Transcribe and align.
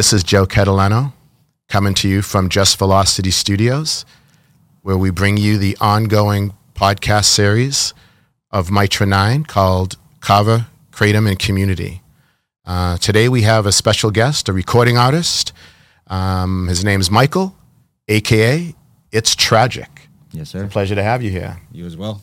This 0.00 0.14
is 0.14 0.24
Joe 0.24 0.46
Catalano 0.46 1.12
coming 1.68 1.92
to 1.92 2.08
you 2.08 2.22
from 2.22 2.48
Just 2.48 2.78
Velocity 2.78 3.30
Studios, 3.30 4.06
where 4.80 4.96
we 4.96 5.10
bring 5.10 5.36
you 5.36 5.58
the 5.58 5.76
ongoing 5.78 6.54
podcast 6.72 7.26
series 7.26 7.92
of 8.50 8.70
Mitra 8.70 9.04
9 9.04 9.44
called 9.44 9.98
Kava, 10.20 10.68
Kratom, 10.90 11.28
and 11.28 11.38
Community. 11.38 12.00
Uh, 12.64 12.96
today 12.96 13.28
we 13.28 13.42
have 13.42 13.66
a 13.66 13.72
special 13.72 14.10
guest, 14.10 14.48
a 14.48 14.54
recording 14.54 14.96
artist. 14.96 15.52
Um, 16.06 16.68
his 16.68 16.82
name 16.82 17.02
is 17.02 17.10
Michael, 17.10 17.54
aka 18.08 18.74
It's 19.12 19.36
Tragic. 19.36 20.08
Yes, 20.32 20.48
sir. 20.48 20.66
Pleasure 20.68 20.94
to 20.94 21.02
have 21.02 21.22
you 21.22 21.30
here. 21.30 21.60
You 21.72 21.84
as 21.84 21.98
well. 21.98 22.22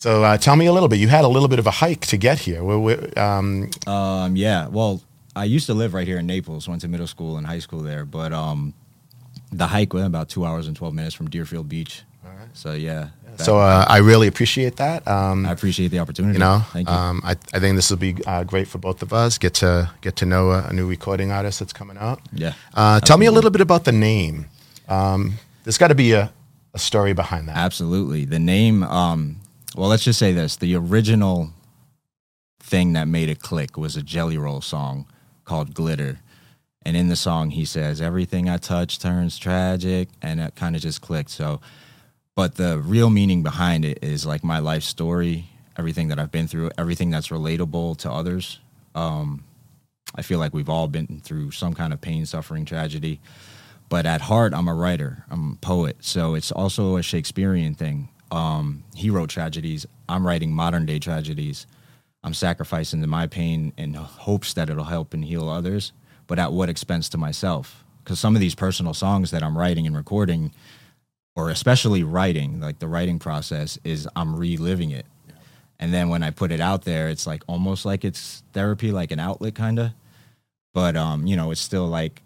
So 0.00 0.24
uh, 0.24 0.36
tell 0.36 0.56
me 0.56 0.66
a 0.66 0.72
little 0.72 0.88
bit. 0.88 0.98
You 0.98 1.06
had 1.06 1.24
a 1.24 1.28
little 1.28 1.46
bit 1.46 1.60
of 1.60 1.68
a 1.68 1.70
hike 1.70 2.06
to 2.06 2.16
get 2.16 2.40
here. 2.40 2.64
Where, 2.64 2.80
where, 2.80 3.16
um, 3.16 3.70
Um, 3.86 4.34
yeah. 4.34 4.66
Well, 4.66 5.00
I 5.34 5.44
used 5.44 5.66
to 5.66 5.74
live 5.74 5.94
right 5.94 6.06
here 6.06 6.18
in 6.18 6.26
Naples. 6.26 6.68
Went 6.68 6.82
to 6.82 6.88
middle 6.88 7.06
school 7.06 7.36
and 7.38 7.46
high 7.46 7.58
school 7.60 7.80
there, 7.80 8.04
but 8.04 8.32
um, 8.32 8.74
the 9.50 9.66
hike 9.66 9.92
was 9.94 10.04
about 10.04 10.28
two 10.28 10.44
hours 10.44 10.66
and 10.66 10.76
twelve 10.76 10.94
minutes 10.94 11.14
from 11.14 11.30
Deerfield 11.30 11.68
Beach. 11.68 12.02
So 12.54 12.72
yeah. 12.74 13.08
that- 13.36 13.40
so 13.44 13.58
uh, 13.58 13.86
I 13.88 13.98
really 13.98 14.26
appreciate 14.26 14.76
that. 14.76 15.08
Um, 15.08 15.46
I 15.46 15.52
appreciate 15.52 15.88
the 15.88 16.00
opportunity. 16.00 16.34
you 16.34 16.38
know, 16.38 16.62
Thank 16.72 16.86
you. 16.86 16.94
Um, 16.94 17.22
I, 17.24 17.30
I 17.54 17.60
think 17.60 17.76
this 17.76 17.88
will 17.88 17.96
be 17.96 18.14
uh, 18.26 18.44
great 18.44 18.68
for 18.68 18.76
both 18.76 19.00
of 19.00 19.14
us. 19.14 19.38
Get 19.38 19.54
to 19.54 19.90
get 20.02 20.16
to 20.16 20.26
know 20.26 20.50
a, 20.50 20.66
a 20.68 20.72
new 20.74 20.86
recording 20.86 21.32
artist 21.32 21.60
that's 21.60 21.72
coming 21.72 21.96
out. 21.96 22.20
yeah. 22.32 22.52
Uh, 22.74 23.00
tell 23.00 23.16
me 23.16 23.24
a 23.26 23.32
little 23.32 23.50
bit 23.50 23.62
about 23.62 23.84
the 23.84 23.92
name. 23.92 24.46
Um, 24.86 25.34
there's 25.64 25.78
got 25.78 25.88
to 25.88 25.94
be 25.94 26.12
a, 26.12 26.30
a 26.74 26.78
story 26.78 27.14
behind 27.14 27.48
that. 27.48 27.56
Absolutely. 27.56 28.26
The 28.26 28.38
name, 28.38 28.82
um, 28.82 29.36
well, 29.76 29.88
let's 29.88 30.04
just 30.04 30.18
say 30.18 30.32
this. 30.32 30.56
The 30.56 30.74
original 30.76 31.52
thing 32.60 32.92
that 32.92 33.08
made 33.08 33.30
it 33.30 33.40
click 33.40 33.78
was 33.78 33.96
a 33.96 34.02
Jelly 34.02 34.36
Roll 34.36 34.60
song 34.60 35.06
called 35.52 35.74
Glitter. 35.74 36.18
And 36.86 36.96
in 36.96 37.08
the 37.08 37.16
song, 37.16 37.50
he 37.50 37.66
says, 37.66 38.00
Everything 38.00 38.48
I 38.48 38.56
touch 38.56 38.98
turns 38.98 39.36
tragic. 39.36 40.08
And 40.22 40.40
it 40.40 40.54
kind 40.54 40.74
of 40.74 40.80
just 40.80 41.02
clicked. 41.02 41.28
So, 41.28 41.60
but 42.34 42.54
the 42.54 42.78
real 42.78 43.10
meaning 43.10 43.42
behind 43.42 43.84
it 43.84 43.98
is 44.00 44.24
like 44.24 44.42
my 44.42 44.60
life 44.60 44.82
story, 44.82 45.50
everything 45.76 46.08
that 46.08 46.18
I've 46.18 46.32
been 46.32 46.48
through, 46.48 46.70
everything 46.78 47.10
that's 47.10 47.28
relatable 47.28 47.98
to 47.98 48.10
others. 48.10 48.60
Um, 48.94 49.44
I 50.14 50.22
feel 50.22 50.38
like 50.38 50.54
we've 50.54 50.70
all 50.70 50.88
been 50.88 51.20
through 51.22 51.50
some 51.50 51.74
kind 51.74 51.92
of 51.92 52.00
pain, 52.00 52.24
suffering, 52.24 52.64
tragedy 52.64 53.20
but 53.88 54.06
at 54.06 54.22
heart 54.22 54.54
i'm 54.54 54.68
a 54.68 54.74
writer 54.74 55.22
i'm 55.30 55.52
a 55.52 55.56
poet 55.56 55.96
so 56.00 56.34
it's 56.34 56.50
also 56.50 56.96
a 56.96 57.02
shakespearean 57.02 57.74
thing 57.74 58.08
um, 58.30 58.84
he 58.94 59.10
wrote 59.10 59.28
tragedies 59.28 59.84
i'm 60.08 60.26
writing 60.26 60.50
modern 60.50 60.86
day 60.86 60.98
tragedies 60.98 61.66
i'm 62.24 62.34
sacrificing 62.34 63.00
to 63.00 63.06
my 63.06 63.26
pain 63.26 63.72
in 63.76 63.94
hopes 63.94 64.54
that 64.54 64.70
it'll 64.70 64.84
help 64.84 65.14
and 65.14 65.24
heal 65.24 65.48
others 65.48 65.92
but 66.26 66.38
at 66.38 66.52
what 66.52 66.70
expense 66.70 67.10
to 67.10 67.18
myself? 67.18 67.84
Because 68.02 68.18
some 68.18 68.34
of 68.34 68.40
these 68.40 68.54
personal 68.54 68.94
songs 68.94 69.30
that 69.32 69.42
i'm 69.42 69.56
writing 69.56 69.86
and 69.86 69.94
recording 69.96 70.50
or 71.36 71.50
especially 71.50 72.02
writing 72.02 72.60
like 72.60 72.78
the 72.78 72.88
writing 72.88 73.18
process 73.18 73.78
is 73.84 74.08
i'm 74.16 74.34
reliving 74.36 74.90
it. 74.90 75.06
And 75.78 75.92
then 75.92 76.08
when 76.08 76.22
i 76.22 76.30
put 76.30 76.50
it 76.52 76.60
out 76.60 76.84
there 76.84 77.08
it's 77.08 77.26
like 77.26 77.42
almost 77.48 77.84
like 77.84 78.02
it's 78.02 78.42
therapy 78.52 78.92
like 78.92 79.10
an 79.10 79.20
outlet 79.20 79.54
kind 79.54 79.78
of 79.78 79.90
but 80.72 80.96
um 80.96 81.26
you 81.26 81.36
know 81.36 81.50
it's 81.50 81.60
still 81.60 81.86
like 81.86 82.22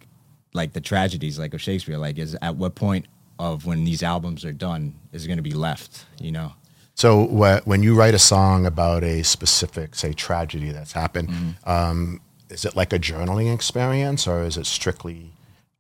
like 0.55 0.73
the 0.73 0.81
tragedies 0.81 1.39
like 1.39 1.53
of 1.53 1.61
shakespeare 1.61 1.99
like 1.99 2.17
is 2.19 2.37
at 2.43 2.55
what 2.55 2.75
point 2.75 3.07
of 3.39 3.67
when 3.67 3.85
these 3.85 4.03
albums 4.03 4.45
are 4.45 4.53
done 4.53 4.95
is 5.13 5.27
going 5.27 5.39
to 5.39 5.43
be 5.43 5.53
left 5.55 6.07
you 6.21 6.31
know 6.31 6.53
So 6.97 7.27
wh- 7.27 7.67
when 7.69 7.83
you 7.83 7.95
write 7.95 8.15
a 8.15 8.19
song 8.19 8.65
about 8.65 9.05
a 9.05 9.23
specific, 9.23 9.95
say, 9.95 10.13
tragedy 10.15 10.73
that's 10.73 10.93
happened, 10.93 11.29
Mm-hmm. 11.29 11.71
um, 11.71 12.21
is 12.49 12.65
it 12.65 12.75
like 12.75 12.93
a 12.93 12.99
journaling 12.99 13.53
experience 13.55 14.27
or 14.27 14.43
is 14.45 14.57
it 14.57 14.67
strictly 14.67 15.33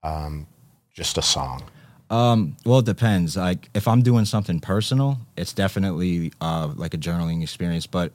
um, 0.02 0.46
just 0.92 1.16
a 1.16 1.22
song? 1.22 1.62
Um, 2.10 2.56
well, 2.66 2.80
it 2.80 2.84
depends. 2.86 3.36
Like 3.36 3.70
if 3.72 3.88
I'm 3.88 4.02
doing 4.02 4.24
something 4.26 4.60
personal, 4.60 5.18
it's 5.36 5.52
definitely 5.54 6.32
uh, 6.40 6.72
like 6.76 6.92
a 6.92 6.98
journaling 6.98 7.42
experience. 7.42 7.86
But 7.86 8.12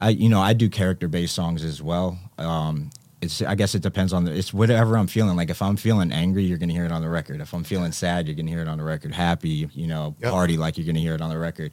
I, 0.00 0.08
you 0.10 0.28
know, 0.28 0.40
I 0.40 0.52
do 0.52 0.68
character 0.68 1.06
based 1.06 1.34
songs 1.34 1.62
as 1.64 1.80
well. 1.82 2.18
Um, 2.38 2.90
it's 3.22 3.40
I 3.40 3.54
guess 3.54 3.74
it 3.74 3.82
depends 3.82 4.12
on 4.12 4.24
the. 4.24 4.32
It's 4.32 4.52
whatever 4.52 4.96
I'm 4.98 5.06
feeling. 5.06 5.36
Like 5.36 5.48
if 5.50 5.62
I'm 5.62 5.76
feeling 5.76 6.12
angry, 6.12 6.42
you're 6.44 6.58
gonna 6.58 6.72
hear 6.74 6.84
it 6.86 6.92
on 6.92 7.00
the 7.02 7.08
record. 7.08 7.40
If 7.40 7.54
I'm 7.54 7.64
feeling 7.64 7.92
sad, 7.92 8.26
you're 8.26 8.36
gonna 8.36 8.50
hear 8.50 8.60
it 8.62 8.68
on 8.68 8.76
the 8.78 8.84
record. 8.84 9.14
Happy, 9.14 9.68
you 9.74 9.86
know, 9.86 10.14
Yep. 10.20 10.30
party, 10.32 10.56
like 10.58 10.76
you're 10.76 10.86
gonna 10.86 10.98
hear 10.98 11.14
it 11.14 11.20
on 11.22 11.30
the 11.30 11.38
record. 11.38 11.72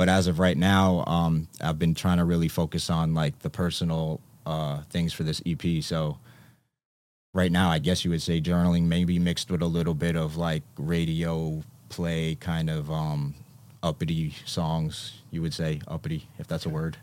But 0.00 0.08
as 0.08 0.28
of 0.28 0.38
right 0.38 0.56
now, 0.56 1.04
um, 1.06 1.46
I've 1.60 1.78
been 1.78 1.92
trying 1.92 2.16
to 2.16 2.24
really 2.24 2.48
focus 2.48 2.88
on 2.88 3.12
like 3.12 3.40
the 3.40 3.50
personal 3.50 4.18
uh, 4.46 4.80
things 4.88 5.12
for 5.12 5.24
this 5.24 5.42
EP. 5.44 5.60
So 5.82 6.16
right 7.34 7.52
now, 7.52 7.68
I 7.70 7.80
guess 7.80 8.02
you 8.02 8.10
would 8.10 8.22
say 8.22 8.40
journaling, 8.40 8.84
maybe 8.84 9.18
mixed 9.18 9.50
with 9.50 9.60
a 9.60 9.66
little 9.66 9.92
bit 9.92 10.16
of 10.16 10.38
like 10.38 10.62
radio 10.78 11.62
play, 11.90 12.34
kind 12.36 12.70
of 12.70 12.90
um, 12.90 13.34
uppity 13.82 14.32
songs. 14.46 15.20
You 15.30 15.42
would 15.42 15.52
say 15.52 15.82
uppity, 15.86 16.26
if 16.38 16.46
that's 16.46 16.64
a 16.64 16.70
word. 16.70 16.96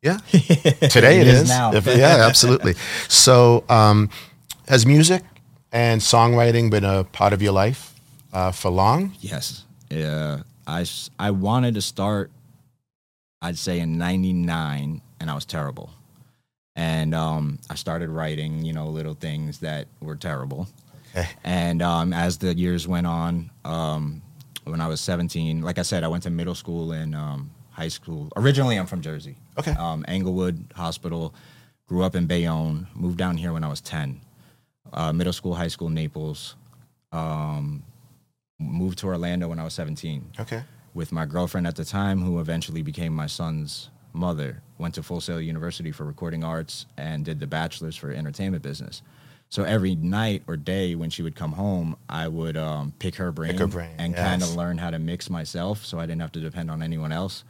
Yeah, 0.00 0.18
today 0.30 1.18
it 1.18 1.26
It 1.26 1.26
is 1.26 1.42
is. 1.42 1.48
now. 1.48 1.74
If- 1.74 1.88
yeah, 1.88 2.24
absolutely. 2.24 2.74
So, 3.08 3.64
um, 3.68 4.10
has 4.68 4.86
music 4.86 5.24
and 5.72 6.00
songwriting 6.00 6.70
been 6.70 6.84
a 6.84 7.02
part 7.02 7.32
of 7.32 7.42
your 7.42 7.50
life 7.52 7.94
uh, 8.32 8.52
for 8.52 8.70
long? 8.70 9.12
Yes. 9.18 9.64
Yeah. 9.90 10.42
I, 10.68 10.86
I 11.18 11.32
wanted 11.32 11.74
to 11.74 11.82
start, 11.82 12.30
I'd 13.44 13.58
say 13.58 13.78
in 13.78 13.98
99, 13.98 15.02
and 15.20 15.30
I 15.30 15.34
was 15.34 15.44
terrible. 15.44 15.90
And 16.74 17.14
um, 17.14 17.58
I 17.68 17.74
started 17.74 18.08
writing, 18.08 18.64
you 18.64 18.72
know, 18.72 18.88
little 18.88 19.12
things 19.12 19.58
that 19.58 19.86
were 20.00 20.16
terrible. 20.16 20.66
Okay. 21.14 21.28
And 21.44 21.82
um, 21.82 22.14
as 22.14 22.38
the 22.38 22.54
years 22.54 22.88
went 22.88 23.06
on, 23.06 23.50
um, 23.66 24.22
when 24.64 24.80
I 24.80 24.88
was 24.88 25.02
17, 25.02 25.60
like 25.60 25.78
I 25.78 25.82
said, 25.82 26.04
I 26.04 26.08
went 26.08 26.22
to 26.22 26.30
middle 26.30 26.54
school 26.54 26.92
and 26.92 27.14
um, 27.14 27.50
high 27.70 27.88
school. 27.88 28.30
Originally, 28.34 28.76
I'm 28.76 28.86
from 28.86 29.02
Jersey. 29.02 29.36
Okay. 29.58 29.72
Um, 29.72 30.06
Englewood 30.08 30.72
Hospital. 30.74 31.34
Grew 31.86 32.02
up 32.02 32.16
in 32.16 32.26
Bayonne. 32.26 32.86
Moved 32.94 33.18
down 33.18 33.36
here 33.36 33.52
when 33.52 33.62
I 33.62 33.68
was 33.68 33.82
10. 33.82 34.22
Uh, 34.90 35.12
middle 35.12 35.34
school, 35.34 35.54
high 35.54 35.68
school, 35.68 35.90
Naples. 35.90 36.56
Um, 37.12 37.82
moved 38.58 39.00
to 39.00 39.06
Orlando 39.06 39.48
when 39.48 39.58
I 39.58 39.64
was 39.64 39.74
17 39.74 40.32
Okay. 40.40 40.62
With 40.94 41.12
my 41.12 41.26
girlfriend 41.26 41.66
at 41.66 41.76
the 41.76 41.84
time, 41.84 42.22
who 42.22 42.40
eventually 42.40 42.82
became 42.82 43.12
my 43.12 43.26
son's 43.26 43.90
mother. 44.12 44.62
Went 44.78 44.94
to 44.94 45.02
Full 45.02 45.20
Sail 45.20 45.40
University 45.40 45.90
for 45.90 46.04
recording 46.04 46.44
arts 46.44 46.86
and 46.96 47.24
did 47.24 47.40
the 47.40 47.46
bachelor's 47.46 47.96
for 47.96 48.10
entertainment 48.10 48.62
business. 48.62 49.02
So 49.50 49.62
every 49.64 49.94
night 49.94 50.42
or 50.46 50.56
day 50.56 50.94
when 50.94 51.10
she 51.10 51.22
would 51.22 51.36
come 51.36 51.52
home, 51.52 51.96
I 52.08 52.28
would 52.28 52.56
um, 52.56 52.92
pick 52.98 53.16
her 53.16 53.30
brain, 53.30 53.56
her 53.58 53.66
brain, 53.66 53.90
and 53.98 54.14
kind 54.16 54.42
of 54.42 54.54
learn 54.56 54.78
how 54.78 54.90
to 54.90 54.98
mix 54.98 55.28
myself, 55.28 55.84
so 55.84 55.98
I 55.98 56.06
didn't 56.06 56.22
have 56.22 56.32
to 56.32 56.40
depend 56.40 56.70
on 56.70 56.82
anyone 56.82 57.12
else. 57.12 57.44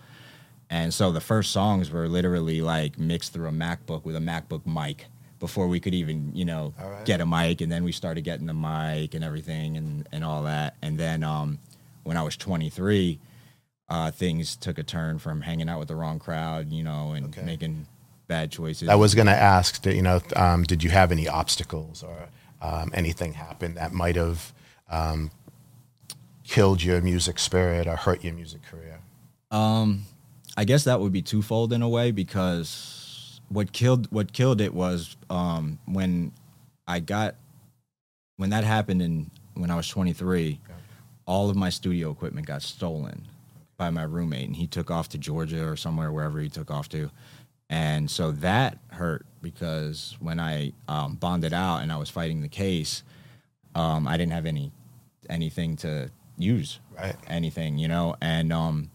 And 0.71 0.93
so 0.93 1.12
the 1.12 1.21
first 1.21 1.53
songs 1.53 1.91
were 1.91 2.09
literally 2.09 2.61
like 2.61 2.99
mixed 2.99 3.32
through 3.32 3.49
a 3.49 3.53
MacBook 3.53 4.05
with 4.05 4.16
a 4.16 4.21
MacBook 4.21 4.66
mic 4.66 5.06
before 5.38 5.69
we 5.69 5.78
could 5.78 5.94
even, 5.94 6.34
you 6.34 6.44
know, 6.44 6.75
right. 6.78 7.05
get 7.05 7.21
a 7.21 7.26
mic. 7.26 7.61
And 7.61 7.71
then 7.71 7.84
we 7.84 7.93
started 7.93 8.22
getting 8.22 8.47
the 8.47 8.55
mic 8.55 9.15
and 9.15 9.22
everything 9.22 9.76
and, 9.76 10.09
and 10.11 10.25
all 10.25 10.43
that. 10.44 10.76
And 10.82 10.99
then 10.99 11.22
um, 11.22 11.59
when 12.03 12.16
I 12.16 12.22
was 12.22 12.37
23, 12.37 13.19
uh, 13.89 14.11
things 14.11 14.56
took 14.56 14.78
a 14.78 14.83
turn 14.83 15.19
from 15.19 15.43
hanging 15.43 15.69
out 15.69 15.78
with 15.78 15.89
the 15.89 15.97
wrong 15.97 16.19
crowd, 16.19 16.71
you 16.71 16.83
know, 16.83 17.12
and 17.12 17.27
Okay. 17.27 17.43
making 17.43 17.87
bad 18.27 18.50
choices. 18.50 18.89
I 18.89 18.95
was 18.95 19.15
going 19.15 19.27
to 19.27 19.33
ask, 19.37 19.83
that, 19.83 19.95
you 19.95 20.03
know, 20.03 20.21
um, 20.37 20.62
did 20.65 20.83
you 20.83 20.91
have 20.91 21.12
any 21.12 21.28
obstacles 21.28 22.03
or 22.03 22.28
um, 22.62 22.91
anything 22.94 23.34
happen 23.34 23.75
that 23.75 23.93
might 23.93 24.17
have 24.17 24.53
um, 24.89 25.31
killed 26.44 26.83
your 26.83 27.00
music 27.00 27.39
spirit 27.39 27.87
or 27.87 27.97
hurt 27.97 28.25
your 28.25 28.34
music 28.34 28.62
career? 28.62 29.00
Um, 29.50 30.05
I 30.56 30.65
guess 30.65 30.84
that 30.84 31.00
would 31.00 31.12
be 31.12 31.23
twofold 31.23 31.73
in 31.73 31.83
a 31.83 31.89
way 31.89 32.11
because 32.11 33.41
what 33.49 33.73
killed 33.73 34.11
what 34.11 34.33
killed 34.33 34.61
it 34.61 34.73
was 34.73 35.17
um, 35.28 35.78
when 35.84 36.33
I 36.87 37.00
got 37.00 37.37
when 38.37 38.50
that 38.50 38.64
happened 38.64 39.03
in 39.03 39.31
when 39.55 39.70
I 39.70 39.76
was 39.76 39.88
23, 39.88 40.61
all 41.26 41.50
of 41.50 41.56
my 41.56 41.70
studio 41.70 42.11
equipment 42.11 42.47
got 42.47 42.62
stolen 42.62 43.29
by 43.76 43.91
my 43.91 44.03
roommate, 44.03 44.47
and 44.47 44.56
he 44.56 44.67
took 44.67 44.91
off 44.91 45.09
to 45.11 45.19
Georgia 45.19 45.67
or 45.67 45.76
somewhere 45.76 46.12
wherever 46.12 46.38
he 46.41 46.49
took 46.49 46.71
off 46.71 46.88
to, 46.91 47.11
and 47.71 48.11
so 48.11 48.31
that 48.32 48.79
hurt 48.88 49.26
because 49.43 50.17
when 50.21 50.41
I 50.41 50.73
um, 50.88 51.15
bonded 51.17 51.53
out 51.53 51.79
and 51.82 51.93
I 51.93 51.97
was 51.97 52.09
fighting 52.11 52.41
the 52.43 52.49
case, 52.49 53.03
um, 53.75 54.06
I 54.09 54.17
didn't 54.17 54.32
have 54.32 54.47
any 54.47 54.73
anything 55.29 55.76
to 55.76 56.11
use 56.37 56.81
Right. 56.97 57.17
anything, 57.29 57.79
you 57.79 57.88
know. 57.88 58.17
And 58.21 58.53
um, 58.53 58.91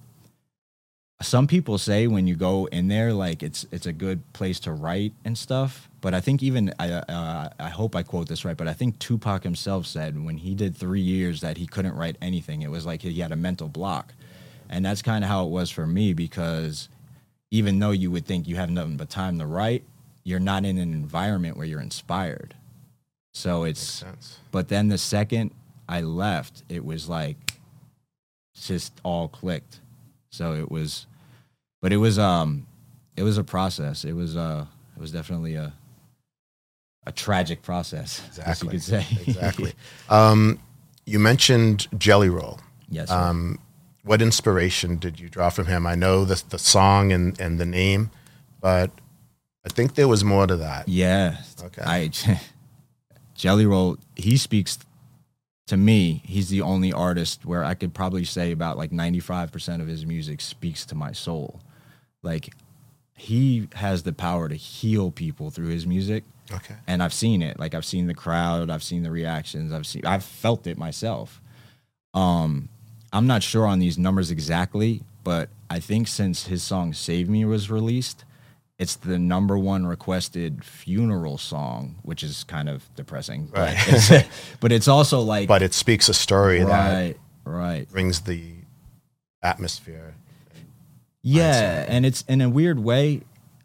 some 1.21 1.47
people 1.47 1.77
say 1.77 2.07
when 2.07 2.27
you 2.27 2.35
go 2.35 2.65
in 2.67 2.87
there, 2.87 3.11
like 3.13 3.43
it's 3.43 3.65
it's 3.71 3.85
a 3.85 3.93
good 3.93 4.21
place 4.33 4.59
to 4.61 4.71
write 4.71 5.13
and 5.25 5.37
stuff. 5.37 5.89
But 6.01 6.13
I 6.13 6.21
think 6.21 6.41
even 6.41 6.73
I 6.79 6.91
uh, 6.91 7.49
I 7.59 7.69
hope 7.69 7.95
I 7.95 8.03
quote 8.03 8.29
this 8.29 8.45
right, 8.45 8.55
but 8.55 8.67
I 8.67 8.73
think 8.73 8.99
Tupac 8.99 9.43
himself 9.43 9.85
said 9.85 10.23
when 10.23 10.37
he 10.37 10.55
did 10.55 10.77
three 10.77 11.01
years 11.01 11.41
that 11.41 11.57
he 11.57 11.67
couldn't 11.67 11.95
write 11.95 12.15
anything. 12.21 12.61
It 12.61 12.71
was 12.71 12.85
like 12.85 13.01
he 13.01 13.19
had 13.19 13.31
a 13.33 13.35
mental 13.35 13.67
block, 13.67 14.13
and 14.69 14.85
that's 14.85 15.01
kind 15.01 15.23
of 15.23 15.29
how 15.29 15.45
it 15.45 15.49
was 15.49 15.69
for 15.69 15.85
me 15.87 16.13
because 16.13 16.89
even 17.51 17.79
though 17.79 17.91
you 17.91 18.11
would 18.11 18.25
think 18.25 18.47
you 18.47 18.55
have 18.55 18.69
nothing 18.69 18.97
but 18.97 19.09
time 19.09 19.39
to 19.39 19.45
write, 19.45 19.83
you're 20.23 20.39
not 20.39 20.65
in 20.65 20.77
an 20.77 20.93
environment 20.93 21.57
where 21.57 21.65
you're 21.65 21.81
inspired. 21.81 22.53
So 23.33 23.63
Makes 23.63 23.79
it's 23.81 23.89
sense. 23.89 24.37
but 24.51 24.67
then 24.67 24.87
the 24.89 24.97
second 24.97 25.51
I 25.87 26.01
left, 26.01 26.63
it 26.69 26.85
was 26.85 27.09
like 27.09 27.37
just 28.55 28.93
all 29.03 29.27
clicked. 29.27 29.79
So 30.31 30.53
it 30.53 30.69
was 30.69 31.07
but 31.81 31.91
it 31.93 31.97
was 31.97 32.19
um 32.19 32.67
it 33.15 33.23
was 33.23 33.37
a 33.37 33.43
process. 33.43 34.05
It 34.05 34.13
was 34.13 34.35
uh 34.37 34.65
it 34.95 35.01
was 35.01 35.11
definitely 35.11 35.55
a 35.55 35.73
a 37.05 37.11
tragic 37.11 37.61
process, 37.63 38.21
guess 38.35 38.61
you 38.61 38.69
Exactly. 38.69 38.69
could 38.69 38.83
say. 38.83 39.05
Exactly. 39.25 39.73
um, 40.09 40.59
you 41.05 41.17
mentioned 41.17 41.87
Jelly 41.97 42.29
Roll. 42.29 42.59
yes. 42.89 43.09
sir. 43.09 43.15
Um, 43.17 43.57
what 44.03 44.21
inspiration 44.21 44.97
did 44.97 45.19
you 45.19 45.29
draw 45.29 45.49
from 45.49 45.67
him? 45.67 45.85
I 45.85 45.95
know 45.95 46.25
the 46.25 46.41
the 46.49 46.59
song 46.59 47.11
and, 47.11 47.39
and 47.39 47.59
the 47.59 47.65
name, 47.65 48.11
but 48.61 48.91
I 49.65 49.69
think 49.69 49.95
there 49.95 50.07
was 50.07 50.23
more 50.23 50.47
to 50.47 50.55
that. 50.57 50.87
Yeah. 50.87 51.37
Okay. 51.63 51.81
I 51.85 52.11
Jelly 53.35 53.65
Roll, 53.65 53.97
he 54.15 54.37
speaks 54.37 54.79
to 55.67 55.77
me, 55.77 56.21
he's 56.25 56.49
the 56.49 56.61
only 56.61 56.91
artist 56.91 57.45
where 57.45 57.63
I 57.63 57.73
could 57.75 57.93
probably 57.93 58.25
say 58.25 58.51
about 58.51 58.75
like 58.77 58.89
95% 58.91 59.81
of 59.81 59.87
his 59.87 60.05
music 60.05 60.41
speaks 60.41 60.85
to 60.87 60.95
my 60.95 61.11
soul. 61.11 61.61
Like 62.23 62.53
he 63.15 63.67
has 63.75 64.03
the 64.03 64.11
power 64.13 64.49
to 64.49 64.55
heal 64.55 65.11
people 65.11 65.51
through 65.51 65.67
his 65.67 65.85
music 65.85 66.23
Okay. 66.51 66.75
and 66.87 67.03
I've 67.03 67.13
seen 67.13 67.41
it. 67.43 67.59
Like 67.59 67.75
I've 67.75 67.85
seen 67.85 68.07
the 68.07 68.13
crowd, 68.15 68.69
I've 68.71 68.81
seen 68.83 69.03
the 69.03 69.11
reactions, 69.11 69.71
I've 69.71 69.85
seen 69.85 70.05
I've 70.05 70.23
felt 70.23 70.65
it 70.67 70.77
myself. 70.77 71.39
Um 72.13 72.69
I'm 73.11 73.27
not 73.27 73.43
sure 73.43 73.65
on 73.65 73.79
these 73.79 73.97
numbers 73.97 74.31
exactly, 74.31 75.01
but 75.23 75.49
I 75.69 75.79
think 75.79 76.07
since 76.07 76.47
his 76.47 76.63
song 76.63 76.93
Save 76.93 77.29
Me 77.29 77.45
was 77.45 77.69
released, 77.69 78.25
it's 78.77 78.95
the 78.95 79.19
number 79.19 79.57
one 79.57 79.85
requested 79.85 80.63
funeral 80.63 81.37
song, 81.37 81.97
which 82.03 82.23
is 82.23 82.43
kind 82.45 82.69
of 82.69 82.87
depressing. 82.95 83.49
Right. 83.51 83.77
But 83.85 83.93
it's, 83.93 84.27
but 84.59 84.71
it's 84.71 84.87
also 84.87 85.19
like 85.19 85.47
But 85.47 85.61
it 85.61 85.73
speaks 85.73 86.07
a 86.07 86.13
story 86.13 86.59
that 86.59 86.67
right, 86.67 87.17
right. 87.43 87.89
brings 87.89 88.21
the 88.21 88.53
atmosphere. 89.43 90.15
Yeah, 91.21 91.85
and 91.87 92.05
it's 92.05 92.23
in 92.27 92.41
a 92.41 92.49
weird 92.49 92.79
way. 92.79 93.21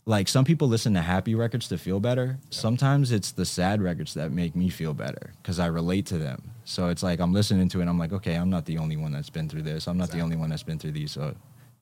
Like 0.07 0.29
some 0.29 0.45
people 0.45 0.69
listen 0.69 0.95
to 0.95 1.01
happy 1.01 1.35
records 1.35 1.69
to 1.69 1.79
feel 1.79 2.01
better. 2.01 2.39
Sometimes 2.51 3.13
it's 3.13 3.31
the 3.33 3.47
sad 3.47 3.81
records 3.81 4.15
that 4.15 4.33
make 4.33 4.55
me 4.57 4.69
feel 4.69 4.93
better 4.93 5.33
because 5.41 5.59
I 5.59 5.67
relate 5.67 6.07
to 6.07 6.19
them. 6.19 6.51
So 6.65 6.89
it's 6.89 7.03
like 7.03 7.21
I'm 7.21 7.33
listening 7.33 7.69
to 7.71 7.79
it. 7.79 7.83
and 7.83 7.91
I'm 7.91 7.99
like, 7.99 8.13
okay, 8.13 8.35
I'm 8.35 8.51
not 8.51 8.65
the 8.65 8.79
only 8.79 8.97
one 8.97 9.13
that's 9.13 9.31
been 9.31 9.49
through 9.49 9.63
this. 9.63 9.87
I'm 9.87 9.99
not 9.99 10.11
the 10.11 10.21
only 10.21 10.37
one 10.37 10.51
that's 10.51 10.63
been 10.63 10.79
through 10.79 10.93
these. 10.93 11.13
So 11.13 11.35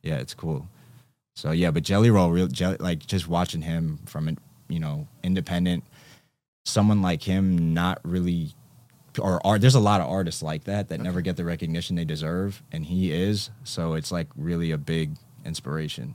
yeah, 0.02 0.16
it's 0.16 0.34
cool. 0.34 0.68
So 1.34 1.52
yeah, 1.52 1.70
but 1.70 1.82
Jelly 1.82 2.10
Roll, 2.10 2.30
real 2.30 2.48
Jelly, 2.48 2.76
like 2.80 3.06
just 3.06 3.28
watching 3.28 3.62
him 3.62 3.98
from 4.06 4.28
an 4.28 4.38
you 4.68 4.80
know 4.80 5.06
independent, 5.22 5.84
someone 6.64 7.00
like 7.02 7.22
him, 7.22 7.72
not 7.74 8.00
really, 8.04 8.52
or 9.18 9.44
art. 9.46 9.60
There's 9.60 9.74
a 9.74 9.80
lot 9.80 10.00
of 10.00 10.08
artists 10.10 10.42
like 10.42 10.64
that 10.64 10.88
that 10.88 11.00
never 11.00 11.20
get 11.20 11.36
the 11.36 11.44
recognition 11.44 11.96
they 11.96 12.04
deserve, 12.04 12.62
and 12.72 12.84
he 12.84 13.12
is. 13.12 13.50
So 13.64 13.94
it's 13.94 14.12
like 14.12 14.26
really 14.36 14.72
a 14.72 14.78
big 14.78 15.16
inspiration. 15.44 16.14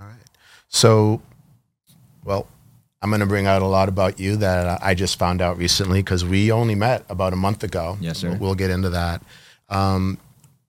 All 0.00 0.06
right. 0.06 0.16
So, 0.68 1.22
well, 2.24 2.48
I'm 3.04 3.10
going 3.10 3.20
to 3.20 3.26
bring 3.26 3.46
out 3.46 3.60
a 3.60 3.66
lot 3.66 3.90
about 3.90 4.18
you 4.18 4.36
that 4.38 4.82
I 4.82 4.94
just 4.94 5.18
found 5.18 5.42
out 5.42 5.58
recently 5.58 6.00
because 6.00 6.24
we 6.24 6.50
only 6.50 6.74
met 6.74 7.04
about 7.10 7.34
a 7.34 7.36
month 7.36 7.62
ago. 7.62 7.98
Yes, 8.00 8.18
sir. 8.18 8.34
We'll, 8.40 8.54
get 8.54 8.70
into 8.70 8.88
that. 8.90 9.22
Um, 9.68 10.16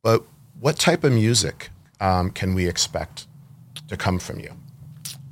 but 0.03 0.21
what 0.59 0.77
type 0.77 1.05
of 1.05 1.13
music 1.13 1.69
um, 2.01 2.29
can 2.31 2.53
we 2.53 2.67
expect 2.67 3.25
to 3.87 3.95
come 3.95 4.19
from 4.19 4.41
you? 4.41 4.51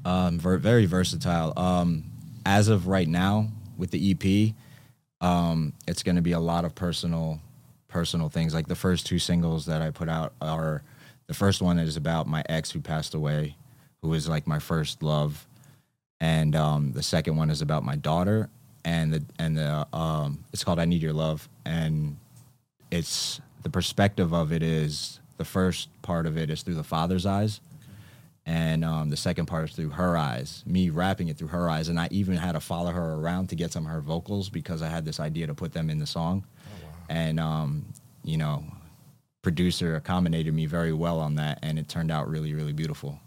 um, 0.05 0.39
ver- 0.39 0.57
very 0.57 0.85
versatile. 0.85 1.53
Um, 1.57 2.05
as 2.45 2.67
of 2.67 2.87
right 2.87 3.07
now, 3.07 3.49
with 3.77 3.91
the 3.91 4.11
EP, 4.11 5.25
um, 5.25 5.73
it's 5.87 6.03
going 6.03 6.15
to 6.15 6.21
be 6.21 6.33
a 6.33 6.39
lot 6.39 6.65
of 6.65 6.75
personal, 6.75 7.39
personal 7.87 8.29
things. 8.29 8.53
Like 8.53 8.67
the 8.67 8.75
first 8.75 9.05
two 9.05 9.19
singles 9.19 9.65
that 9.65 9.81
I 9.81 9.91
put 9.91 10.09
out 10.09 10.33
are, 10.41 10.83
the 11.27 11.33
first 11.33 11.61
one 11.61 11.79
is 11.79 11.95
about 11.95 12.27
my 12.27 12.43
ex 12.49 12.71
who 12.71 12.81
passed 12.81 13.13
away, 13.13 13.55
who 14.01 14.09
was 14.09 14.27
like 14.27 14.45
my 14.45 14.59
first 14.59 15.01
love, 15.01 15.47
and 16.23 16.55
um, 16.55 16.93
the 16.93 17.03
second 17.03 17.35
one 17.35 17.49
is 17.49 17.61
about 17.61 17.83
my 17.83 17.97
daughter, 17.97 18.49
and 18.85 19.13
the 19.13 19.25
and 19.39 19.57
the 19.57 19.85
um, 19.91 20.45
it's 20.53 20.63
called 20.63 20.79
I 20.79 20.85
Need 20.85 21.01
Your 21.01 21.11
Love, 21.11 21.49
and 21.65 22.15
it's 22.91 23.41
the 23.63 23.69
perspective 23.69 24.33
of 24.33 24.53
it 24.53 24.63
is 24.63 25.19
the 25.35 25.43
first 25.43 25.89
part 26.01 26.25
of 26.25 26.37
it 26.37 26.49
is 26.49 26.61
through 26.61 26.75
the 26.75 26.83
father's 26.83 27.25
eyes. 27.25 27.59
And 28.45 28.85
um, 28.85 29.09
the 29.09 29.17
second 29.17 29.47
part 29.47 29.69
is 29.69 29.75
through 29.75 29.89
her 29.89 30.17
eyes 30.17 30.63
me 30.65 30.89
rapping 30.89 31.27
it 31.27 31.37
through 31.37 31.47
her 31.49 31.69
eyes. 31.69 31.87
And 31.89 31.99
i 31.99 32.07
even 32.11 32.35
had 32.35 32.53
to 32.53 32.59
follow 32.59 32.91
her 32.91 33.13
around 33.15 33.47
to 33.49 33.55
get 33.55 33.71
some 33.71 33.85
of 33.85 33.91
her 33.91 34.01
vocals 34.01 34.49
because 34.49 34.81
i 34.81 34.89
had 34.89 35.05
this 35.05 35.21
idea 35.21 35.47
to 35.47 35.53
put 35.53 35.73
them 35.73 35.89
in 35.89 35.99
the 35.99 36.07
song. 36.07 36.45
And 37.09 37.39
um, 37.39 37.85
you 38.23 38.37
know 38.37 38.63
producer 39.41 39.95
accommodated 39.95 40.53
me 40.53 40.67
very 40.67 40.93
well 40.93 41.19
on 41.19 41.35
that. 41.35 41.59
And 41.61 41.77
it 41.77 41.89
turned 41.89 42.11
out 42.11 42.29
really 42.29 42.53
really 42.53 42.73
beautiful 42.73 43.19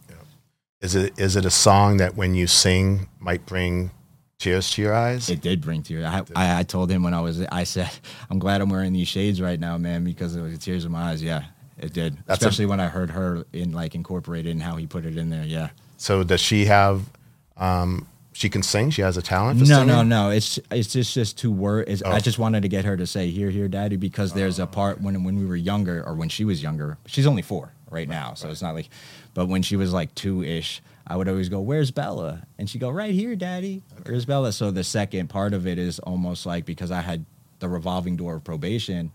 Is 0.83 0.95
it 0.95 1.19
is 1.19 1.37
it 1.37 1.45
a 1.45 1.51
song 1.51 1.97
that 1.99 2.17
when 2.17 2.35
you 2.35 2.47
sing 2.47 3.09
might 3.19 3.47
bring 3.47 3.91
tears 4.39 4.71
to 4.73 4.83
your 4.83 4.95
eyes? 4.95 5.31
it 5.31 5.41
did 5.41 5.61
bring 5.63 5.83
tears 5.83 6.05
I, 6.05 6.23
I, 6.37 6.59
I 6.61 6.63
told 6.63 6.91
him 6.91 7.03
when 7.03 7.15
i 7.15 7.21
was 7.21 7.41
i 7.51 7.65
said 7.65 7.91
i'm 8.31 8.39
glad 8.39 8.61
i'm 8.61 8.69
wearing 8.69 8.93
these 8.93 9.09
shades 9.09 9.41
right 9.41 9.59
now 9.59 9.79
man 9.79 10.05
because 10.05 10.37
of 10.37 10.51
the 10.51 10.59
tears 10.59 10.85
in 10.85 10.93
my 10.93 11.11
eyes 11.13 11.23
yeah 11.23 11.45
it 11.79 11.95
did 11.95 12.19
That's 12.27 12.43
a- 12.43 12.47
especially 12.47 12.67
when 12.67 12.79
i 12.79 12.87
heard 12.89 13.11
her 13.13 13.47
in 13.55 13.73
like 13.73 13.95
incorporated 13.95 14.53
and 14.53 14.63
how 14.63 14.77
he 14.77 14.87
put 14.87 15.07
it 15.07 15.17
in 15.17 15.31
there 15.31 15.45
yeah 15.45 15.71
so 15.97 16.23
does 16.23 16.43
she 16.43 16.67
have? 16.67 17.09
Um, 17.57 18.07
she 18.35 18.51
can 18.51 18.63
sing. 18.63 18.91
She 18.91 19.01
has 19.01 19.17
a 19.17 19.23
talent. 19.23 19.61
For 19.61 19.65
No, 19.67 19.77
singing? 19.77 19.87
no, 19.87 20.03
no. 20.03 20.29
It's 20.29 20.59
it's 20.71 20.93
just 20.93 21.15
just 21.15 21.39
two 21.39 21.51
words. 21.51 22.03
Oh. 22.05 22.11
I 22.13 22.21
just 22.21 22.39
wanted 22.39 22.61
to 22.65 22.69
get 22.69 22.85
her 22.85 22.99
to 22.99 23.07
say 23.07 23.31
"here, 23.31 23.49
here, 23.49 23.67
daddy" 23.67 23.97
because 23.97 24.35
there's 24.35 24.59
a 24.59 24.67
part 24.67 25.01
when 25.01 25.25
when 25.25 25.37
we 25.39 25.47
were 25.47 25.57
younger, 25.57 26.05
or 26.07 26.15
when 26.15 26.29
she 26.29 26.45
was 26.45 26.63
younger. 26.63 26.99
She's 27.07 27.27
only 27.27 27.41
four 27.41 27.73
right 27.97 28.09
now, 28.09 28.35
so 28.35 28.51
it's 28.51 28.63
not 28.63 28.75
like. 28.75 28.89
But 29.35 29.47
when 29.47 29.63
she 29.63 29.77
was 29.77 29.93
like 29.93 30.15
two 30.15 30.43
ish, 30.43 30.83
I 31.07 31.17
would 31.17 31.29
always 31.29 31.49
go, 31.49 31.61
"Where's 31.61 31.91
Bella?" 31.91 32.43
And 32.59 32.69
she'd 32.69 32.81
go, 32.81 32.91
"Right 32.91 33.15
here, 33.15 33.35
daddy." 33.37 33.83
Where's 34.05 34.25
Bella? 34.27 34.53
So 34.53 34.71
the 34.71 34.85
second 34.85 35.29
part 35.29 35.55
of 35.55 35.67
it 35.67 35.79
is 35.79 35.99
almost 36.01 36.47
like 36.47 36.65
because 36.65 36.91
I 36.91 37.01
had 37.01 37.25
the 37.59 37.69
revolving 37.69 38.17
door 38.17 38.35
of 38.37 38.45
probation. 38.45 39.11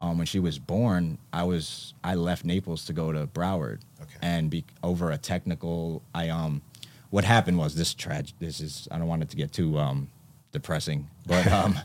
Um, 0.00 0.18
when 0.18 0.26
she 0.26 0.38
was 0.40 0.58
born, 0.58 1.18
I 1.32 1.44
was 1.44 1.94
I 2.02 2.14
left 2.14 2.44
Naples 2.44 2.84
to 2.86 2.92
go 2.92 3.12
to 3.12 3.26
Broward, 3.26 3.80
Okay. 4.02 4.18
and 4.22 4.50
be 4.50 4.64
over 4.82 5.10
a 5.10 5.18
technical. 5.18 6.02
I 6.14 6.28
um, 6.30 6.62
what 7.10 7.24
happened 7.24 7.58
was 7.58 7.74
this 7.74 7.94
tragic. 7.94 8.34
This 8.38 8.60
is 8.60 8.88
I 8.90 8.98
don't 8.98 9.08
want 9.08 9.22
it 9.22 9.30
to 9.30 9.36
get 9.36 9.52
too 9.52 9.78
um 9.78 10.08
depressing, 10.52 11.08
but 11.26 11.46
um, 11.50 11.78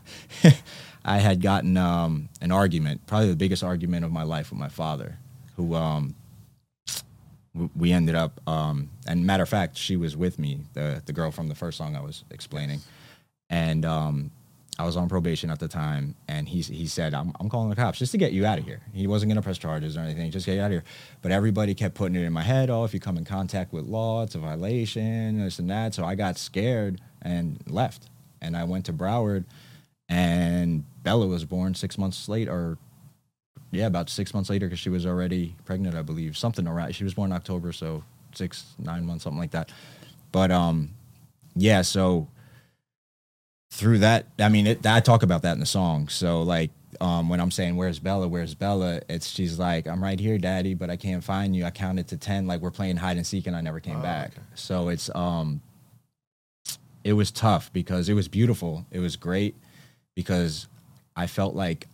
I 1.06 1.18
had 1.20 1.42
gotten 1.42 1.78
um 1.78 2.28
an 2.42 2.52
argument, 2.52 3.08
probably 3.08 3.30
the 3.30 3.36
biggest 3.38 3.64
argument 3.64 4.04
of 4.06 4.12
my 4.12 4.24
life 4.24 4.50
with 4.52 4.60
my 4.60 4.70
father, 4.70 5.18
who 5.56 5.76
um 5.76 6.16
we 7.76 7.92
ended 7.92 8.16
up 8.16 8.40
um 8.48 8.90
and 9.08 9.26
matter 9.26 9.44
of 9.44 9.50
fact 9.50 9.78
she 9.78 9.96
was 9.96 10.16
with 10.16 10.38
me 10.40 10.60
the 10.74 11.02
the 11.06 11.14
girl 11.14 11.32
from 11.32 11.48
the 11.48 11.56
first 11.56 11.78
song 11.78 11.96
I 11.96 12.02
was 12.02 12.24
explaining 12.30 12.80
and 13.50 13.86
um 13.86 14.32
I 14.78 14.86
was 14.86 14.96
on 14.96 15.10
probation 15.10 15.50
at 15.50 15.60
the 15.60 15.68
time 15.68 16.16
and 16.30 16.48
he 16.48 16.62
he 16.62 16.88
said 16.88 17.14
I'm 17.14 17.34
I'm 17.40 17.50
calling 17.50 17.70
the 17.70 17.76
cops 17.76 18.00
just 18.00 18.14
to 18.14 18.18
get 18.18 18.32
you 18.32 18.46
out 18.46 18.60
of 18.60 18.66
here. 18.66 18.82
He 18.94 19.08
wasn't 19.08 19.30
going 19.30 19.36
to 19.36 19.42
press 19.42 19.58
charges 19.58 19.98
or 19.98 20.00
anything, 20.00 20.32
just 20.32 20.46
get 20.46 20.56
you 20.56 20.62
out 20.62 20.68
of 20.68 20.72
here. 20.72 20.84
But 21.22 21.34
everybody 21.34 21.76
kept 21.76 21.96
putting 21.96 22.16
it 22.16 22.24
in 22.24 22.32
my 22.32 22.44
head, 22.44 22.70
oh 22.70 22.86
if 22.86 22.94
you 22.94 23.02
come 23.02 23.18
in 23.18 23.26
contact 23.26 23.74
with 23.74 23.84
law, 23.84 24.24
it's 24.24 24.36
a 24.36 24.40
violation, 24.40 25.44
this 25.44 25.60
and 25.60 25.70
that. 25.70 25.94
So 25.94 26.06
I 26.06 26.16
got 26.16 26.38
scared 26.38 27.02
and 27.22 27.62
left. 27.68 28.10
And 28.42 28.56
I 28.56 28.64
went 28.64 28.86
to 28.86 28.94
Broward 28.94 29.44
and 30.08 30.86
Bella 31.04 31.28
was 31.28 31.44
born 31.44 31.76
6 31.76 31.98
months 31.98 32.30
later 32.30 32.54
or 32.54 32.78
yeah, 33.72 33.86
about 33.88 34.10
six 34.10 34.34
months 34.34 34.50
later 34.50 34.66
because 34.68 34.80
she 34.80 34.90
was 34.90 35.06
already 35.06 35.56
pregnant, 35.66 35.96
I 35.96 36.02
believe. 36.02 36.38
Something 36.38 36.68
around. 36.68 36.96
She 36.96 37.04
was 37.04 37.14
born 37.14 37.32
in 37.32 37.36
October, 37.36 37.72
so 37.72 38.04
six, 38.34 38.66
nine 38.80 39.06
months, 39.06 39.24
something 39.24 39.40
like 39.40 39.52
that. 39.52 39.70
But 40.32 40.52
um, 40.52 40.92
yeah. 41.56 41.82
So 41.84 42.28
through 43.72 44.00
that, 44.00 44.26
I 44.40 44.50
mean, 44.50 44.68
it, 44.68 44.86
I 44.86 45.00
talk 45.00 45.24
about 45.24 45.44
that 45.44 45.54
in 45.54 45.60
the 45.60 45.66
song. 45.66 46.08
So 46.08 46.42
like, 46.42 46.72
um, 47.02 47.30
when 47.30 47.40
I'm 47.40 47.52
saying 47.52 47.76
"Where's 47.76 48.00
Bella? 48.00 48.28
Where's 48.28 48.56
Bella?" 48.56 49.02
It's 49.08 49.28
she's 49.28 49.60
like, 49.60 49.88
"I'm 49.88 50.04
right 50.04 50.20
here, 50.20 50.38
Daddy, 50.40 50.74
but 50.74 50.90
I 50.90 50.96
can't 50.98 51.24
find 51.24 51.56
you." 51.56 51.64
I 51.66 51.70
counted 51.72 52.08
to 52.10 52.18
ten, 52.18 52.48
like 52.48 52.62
we're 52.62 52.72
playing 52.72 52.98
hide 52.98 53.18
and 53.18 53.26
seek, 53.26 53.46
and 53.48 53.56
I 53.56 53.62
never 53.62 53.80
came 53.80 53.98
Oh, 53.98 54.02
back. 54.02 54.30
okay. 54.32 54.42
So 54.56 54.90
it's 54.90 55.10
um, 55.16 55.62
it 57.04 57.14
was 57.14 57.30
tough 57.32 57.72
because 57.72 58.10
it 58.10 58.14
was 58.16 58.28
beautiful. 58.28 58.86
It 58.92 59.00
was 59.00 59.16
great 59.16 59.56
because 60.16 60.68
I 61.16 61.28
felt 61.28 61.56
like 61.56 61.88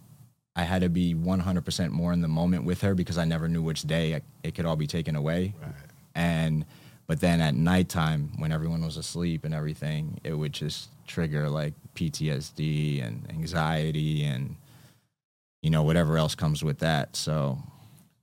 I 0.56 0.64
had 0.64 0.82
to 0.82 0.90
be 0.90 1.14
100% 1.14 1.90
more 1.90 2.14
in 2.14 2.22
the 2.22 2.28
moment 2.28 2.64
with 2.64 2.82
her 2.82 2.96
because 2.96 3.18
I 3.18 3.26
never 3.26 3.48
knew 3.50 3.62
which 3.62 3.82
day 3.84 4.22
it 4.44 4.56
could 4.56 4.66
all 4.66 4.78
be 4.78 4.88
taken 4.88 5.16
away. 5.16 5.54
Right. 5.62 5.74
And 6.16 6.66
but 7.08 7.20
then 7.20 7.40
at 7.42 7.54
nighttime 7.54 8.32
when 8.38 8.52
everyone 8.52 8.84
was 8.84 8.98
asleep 8.98 9.44
and 9.44 9.54
everything, 9.54 10.20
it 10.24 10.34
would 10.34 10.54
just 10.54 10.90
trigger 11.06 11.50
like 11.50 11.74
PTSD 11.94 13.06
and 13.06 13.28
anxiety 13.30 14.24
and 14.24 14.56
you 15.62 15.70
know 15.70 15.84
whatever 15.84 16.18
else 16.18 16.36
comes 16.36 16.64
with 16.64 16.80
that. 16.80 17.16
So 17.16 17.60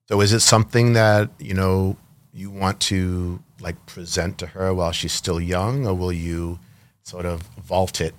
So 0.09 0.21
is 0.21 0.33
it 0.33 0.41
something 0.41 0.95
that 0.95 1.31
you 1.39 1.55
know 1.55 1.97
you 2.33 2.51
want 2.51 2.81
to 2.81 3.43
like 3.61 3.85
present 3.87 4.39
to 4.39 4.47
her 4.47 4.73
while 4.73 4.93
she's 4.93 5.13
still 5.13 5.41
young, 5.41 5.87
or 5.87 5.95
will 5.95 6.13
you 6.13 6.59
sort 7.03 7.27
of 7.27 7.43
vault 7.63 8.01
it 8.01 8.15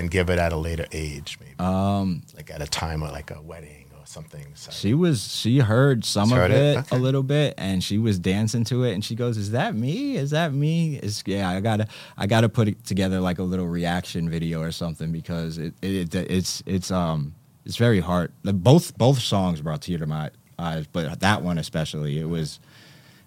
and 0.00 0.10
give 0.10 0.30
it 0.30 0.38
at 0.38 0.52
a 0.52 0.56
later 0.56 0.86
age, 0.92 1.38
maybe 1.40 1.54
Um, 1.58 2.22
like 2.34 2.50
at 2.50 2.62
a 2.62 2.66
time 2.66 3.02
of 3.02 3.12
like 3.12 3.30
a 3.30 3.40
wedding 3.40 3.84
or 3.98 4.06
something. 4.06 4.46
So, 4.54 4.70
she 4.72 4.94
was 4.94 5.32
she 5.36 5.58
heard 5.58 6.04
some 6.04 6.32
of 6.32 6.38
it, 6.38 6.50
it? 6.50 6.78
Okay. 6.78 6.96
a 6.96 6.98
little 6.98 7.22
bit, 7.22 7.54
and 7.58 7.84
she 7.84 7.98
was 7.98 8.18
dancing 8.18 8.64
to 8.64 8.84
it, 8.84 8.94
and 8.94 9.04
she 9.04 9.14
goes, 9.14 9.36
"Is 9.36 9.50
that 9.50 9.74
me? 9.74 10.16
Is 10.16 10.30
that 10.30 10.52
me?" 10.52 10.96
It's 10.96 11.22
yeah. 11.26 11.50
I 11.50 11.60
gotta 11.60 11.86
I 12.16 12.26
gotta 12.26 12.48
put 12.48 12.66
it 12.66 12.82
together 12.84 13.20
like 13.20 13.38
a 13.38 13.42
little 13.42 13.68
reaction 13.68 14.28
video 14.30 14.62
or 14.62 14.72
something 14.72 15.12
because 15.12 15.58
it, 15.58 15.74
it, 15.82 16.14
it 16.14 16.30
it's 16.30 16.62
it's 16.66 16.90
um 16.90 17.34
it's 17.66 17.76
very 17.76 18.00
hard. 18.00 18.32
Both 18.42 18.96
both 18.96 19.20
songs 19.20 19.60
brought 19.60 19.82
tear 19.82 19.98
to 19.98 20.06
my 20.06 20.30
eyes, 20.58 20.86
but 20.86 21.20
that 21.20 21.42
one 21.42 21.58
especially, 21.58 22.18
it 22.18 22.28
was 22.28 22.58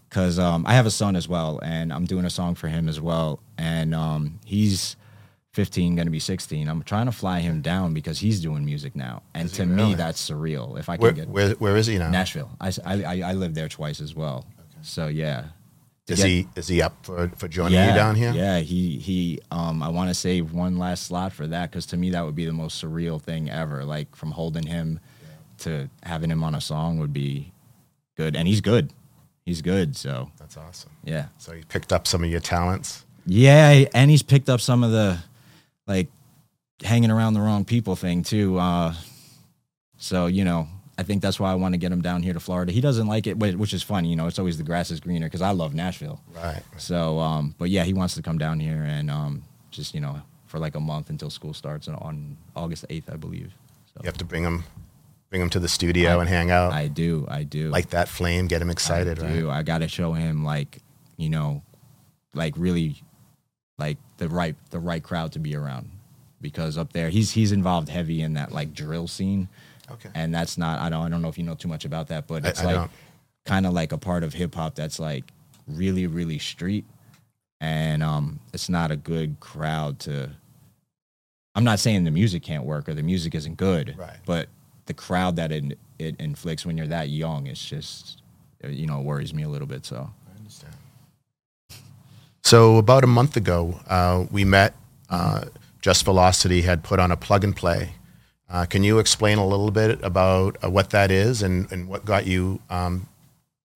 because 0.09 0.37
um, 0.39 0.65
I 0.67 0.73
have 0.73 0.85
a 0.85 0.91
son 0.91 1.15
as 1.15 1.27
well, 1.27 1.59
and 1.63 1.93
I'm 1.93 2.05
doing 2.05 2.25
a 2.25 2.29
song 2.29 2.55
for 2.55 2.67
him 2.67 2.89
as 2.89 2.99
well, 2.99 3.39
and 3.57 3.95
um, 3.95 4.39
he's 4.45 4.95
15, 5.53 5.95
going 5.95 6.07
to 6.07 6.11
be 6.11 6.19
16. 6.19 6.67
I'm 6.67 6.81
trying 6.83 7.05
to 7.05 7.11
fly 7.11 7.39
him 7.39 7.61
down 7.61 7.93
because 7.93 8.19
he's 8.19 8.41
doing 8.41 8.65
music 8.65 8.95
now, 8.95 9.21
and 9.33 9.49
to 9.53 9.63
he 9.63 9.69
me 9.69 9.93
that's 9.93 10.29
surreal. 10.29 10.77
If 10.79 10.89
I 10.89 10.97
can 10.97 11.03
where, 11.03 11.11
get 11.11 11.29
where 11.29 11.49
where 11.51 11.77
is 11.77 11.87
he 11.87 11.97
now? 11.97 12.09
Nashville, 12.09 12.49
i, 12.59 12.71
I, 12.85 13.21
I 13.21 13.33
lived 13.33 13.55
there 13.55 13.69
twice 13.69 14.01
as 14.01 14.15
well, 14.15 14.45
okay. 14.59 14.79
so 14.81 15.07
yeah. 15.07 15.45
Is 16.07 16.17
get- 16.17 16.27
he 16.27 16.47
is 16.57 16.67
he 16.67 16.81
up 16.81 17.05
for, 17.05 17.29
for 17.37 17.47
joining 17.47 17.75
yeah, 17.75 17.89
you 17.89 17.93
down 17.95 18.15
here? 18.15 18.33
Yeah, 18.33 18.59
he 18.59 18.97
he. 18.97 19.39
Um, 19.51 19.81
I 19.81 19.87
want 19.87 20.09
to 20.09 20.13
save 20.13 20.51
one 20.51 20.77
last 20.77 21.05
slot 21.05 21.31
for 21.31 21.47
that 21.47 21.71
because 21.71 21.85
to 21.87 21.97
me 21.97 22.09
that 22.09 22.25
would 22.25 22.35
be 22.35 22.45
the 22.45 22.51
most 22.51 22.83
surreal 22.83 23.21
thing 23.21 23.49
ever. 23.49 23.85
Like 23.85 24.13
from 24.15 24.31
holding 24.31 24.65
him 24.65 24.99
to 25.59 25.89
having 26.01 26.29
him 26.29 26.43
on 26.43 26.55
a 26.55 26.61
song 26.61 26.97
would 26.99 27.13
be 27.13 27.53
good, 28.17 28.35
and 28.35 28.47
he's 28.49 28.59
good. 28.59 28.91
He's 29.45 29.61
good. 29.61 29.95
So 29.95 30.31
That's 30.39 30.57
awesome. 30.57 30.91
yeah, 31.03 31.27
So 31.37 31.51
he 31.53 31.63
picked 31.63 31.91
up 31.93 32.07
some 32.07 32.23
of 32.23 32.29
your 32.29 32.39
talents. 32.39 33.05
yeah, 33.25 33.85
and 33.93 34.09
he's 34.09 34.23
picked 34.23 34.49
up 34.49 34.59
some 34.61 34.83
of 34.83 34.91
the 34.91 35.19
like 35.87 36.07
hanging 36.83 37.11
around 37.11 37.33
the 37.33 37.41
wrong 37.41 37.65
people 37.65 37.95
thing 37.95 38.23
too. 38.23 38.57
Uh, 38.57 38.93
so 39.97 40.25
you 40.27 40.43
know, 40.43 40.67
I 40.97 41.03
think 41.03 41.21
that's 41.21 41.39
why 41.39 41.51
I 41.51 41.55
want 41.55 41.73
to 41.73 41.77
get 41.77 41.91
him 41.91 42.01
down 42.01 42.23
here 42.23 42.33
to 42.33 42.39
Florida. 42.39 42.71
He 42.71 42.81
doesn't 42.81 43.07
like 43.07 43.27
it, 43.27 43.37
which 43.37 43.73
is 43.73 43.83
funny. 43.83 44.09
You 44.09 44.15
know, 44.15 44.27
it's 44.27 44.39
always 44.39 44.57
the 44.57 44.63
grass 44.63 44.91
is 44.91 44.99
greener 44.99 45.27
because 45.27 45.41
I 45.41 45.51
love 45.51 45.73
Nashville. 45.73 46.21
Right. 46.35 46.61
So, 46.77 47.19
um, 47.19 47.55
but 47.57 47.69
yeah, 47.69 47.83
he 47.83 47.93
wants 47.93 48.15
to 48.15 48.21
come 48.21 48.37
down 48.37 48.59
here 48.59 48.83
and 48.83 49.09
um, 49.09 49.43
just 49.71 49.93
you 49.93 50.01
know 50.01 50.21
for 50.45 50.59
like 50.59 50.75
a 50.75 50.79
month 50.79 51.09
until 51.09 51.29
school 51.29 51.53
starts 51.53 51.87
on, 51.87 51.95
on 51.95 52.37
August 52.55 52.85
eighth, 52.89 53.09
I 53.11 53.15
believe. 53.15 53.53
So 53.93 54.01
You 54.03 54.07
have 54.07 54.17
to 54.17 54.25
bring 54.25 54.43
him 54.43 54.63
bring 55.29 55.41
him 55.41 55.49
to 55.49 55.59
the 55.59 55.67
studio 55.69 56.19
and 56.19 56.29
hang 56.29 56.51
out. 56.51 56.73
I 56.73 56.87
do, 56.87 57.25
I 57.27 57.41
do, 57.41 57.69
Like 57.69 57.89
that 57.89 58.07
flame, 58.07 58.45
get 58.45 58.61
him 58.61 58.69
excited, 58.69 59.17
I 59.17 59.23
right? 59.23 59.33
do. 59.33 59.49
I 59.49 59.63
got 59.63 59.79
to 59.79 59.87
show 59.87 60.13
him 60.13 60.43
like 60.43 60.79
you 61.17 61.29
know, 61.29 61.63
like 62.35 62.53
really, 62.57 63.01
like 63.77 63.97
the 64.17 64.29
right 64.29 64.55
the 64.69 64.79
right 64.79 65.01
crowd 65.03 65.31
to 65.33 65.39
be 65.39 65.55
around 65.55 65.89
because 66.41 66.77
up 66.77 66.93
there 66.93 67.09
he's 67.09 67.31
he's 67.31 67.51
involved 67.51 67.89
heavy 67.89 68.21
in 68.21 68.33
that 68.33 68.51
like 68.51 68.73
drill 68.73 69.07
scene, 69.07 69.47
Okay. 69.91 70.09
and 70.13 70.33
that's 70.33 70.57
not 70.57 70.79
I 70.79 70.89
don't 70.89 71.05
I 71.05 71.09
don't 71.09 71.21
know 71.21 71.29
if 71.29 71.37
you 71.37 71.43
know 71.43 71.55
too 71.55 71.67
much 71.67 71.85
about 71.85 72.07
that, 72.07 72.27
but 72.27 72.45
it's 72.45 72.61
I 72.61 72.73
like 72.73 72.89
kind 73.45 73.65
of 73.65 73.73
like 73.73 73.91
a 73.91 73.97
part 73.97 74.23
of 74.23 74.33
hip 74.33 74.55
hop 74.55 74.75
that's 74.75 74.99
like 74.99 75.25
really 75.67 76.07
really 76.07 76.39
street 76.39 76.85
and 77.61 78.03
um 78.03 78.39
it's 78.53 78.69
not 78.69 78.91
a 78.91 78.95
good 78.97 79.39
crowd 79.39 79.99
to 79.99 80.29
I'm 81.55 81.63
not 81.63 81.79
saying 81.79 82.03
the 82.03 82.11
music 82.11 82.41
can't 82.43 82.65
work 82.65 82.89
or 82.89 82.93
the 82.93 83.03
music 83.03 83.35
isn't 83.35 83.55
good 83.57 83.95
Right. 83.97 84.17
but 84.25 84.49
the 84.85 84.93
crowd 84.93 85.35
that 85.37 85.51
it, 85.51 85.77
it 85.99 86.15
inflicts 86.19 86.65
when 86.65 86.77
you're 86.77 86.87
that 86.87 87.09
young 87.09 87.47
it's 87.47 87.63
just 87.63 88.21
you 88.67 88.85
know 88.87 88.99
worries 89.01 89.33
me 89.33 89.43
a 89.43 89.49
little 89.49 89.67
bit 89.67 89.85
so. 89.85 90.09
So 92.43 92.77
about 92.77 93.03
a 93.03 93.07
month 93.07 93.37
ago, 93.37 93.79
uh, 93.87 94.25
we 94.31 94.43
met. 94.45 94.75
Uh, 95.09 95.45
Just 95.81 96.05
Velocity 96.05 96.61
had 96.61 96.81
put 96.83 96.99
on 96.99 97.11
a 97.11 97.17
plug 97.17 97.43
and 97.43 97.55
play. 97.55 97.95
Uh, 98.49 98.65
can 98.65 98.83
you 98.83 98.99
explain 98.99 99.37
a 99.37 99.45
little 99.45 99.71
bit 99.71 100.01
about 100.03 100.57
uh, 100.63 100.69
what 100.69 100.91
that 100.91 101.11
is 101.11 101.41
and, 101.41 101.69
and 101.71 101.87
what 101.87 102.05
got 102.05 102.25
you 102.25 102.61
um, 102.69 103.07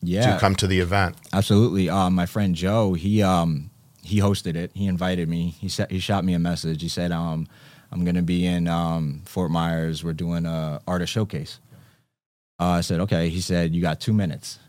yeah 0.01 0.33
to 0.33 0.39
come 0.39 0.55
to 0.55 0.67
the 0.67 0.79
event? 0.79 1.15
Absolutely. 1.33 1.89
Um, 1.89 2.15
my 2.15 2.25
friend 2.25 2.55
Joe, 2.55 2.93
he 2.93 3.21
um, 3.23 3.71
he 4.03 4.19
hosted 4.19 4.55
it. 4.55 4.71
He 4.73 4.85
invited 4.87 5.27
me. 5.27 5.49
He 5.59 5.67
said 5.69 5.91
he 5.91 5.99
shot 5.99 6.23
me 6.23 6.33
a 6.33 6.39
message. 6.39 6.81
He 6.81 6.89
said, 6.89 7.11
um, 7.11 7.47
"I'm 7.91 8.05
gonna 8.05 8.21
be 8.21 8.45
in 8.45 8.67
um, 8.67 9.21
Fort 9.25 9.51
Myers. 9.51 10.03
We're 10.03 10.13
doing 10.13 10.45
a 10.45 10.79
artist 10.87 11.11
showcase." 11.11 11.59
Uh, 12.59 12.79
I 12.79 12.81
said, 12.81 12.99
"Okay." 13.01 13.29
He 13.29 13.41
said, 13.41 13.75
"You 13.75 13.81
got 13.81 13.99
two 13.99 14.13
minutes." 14.13 14.59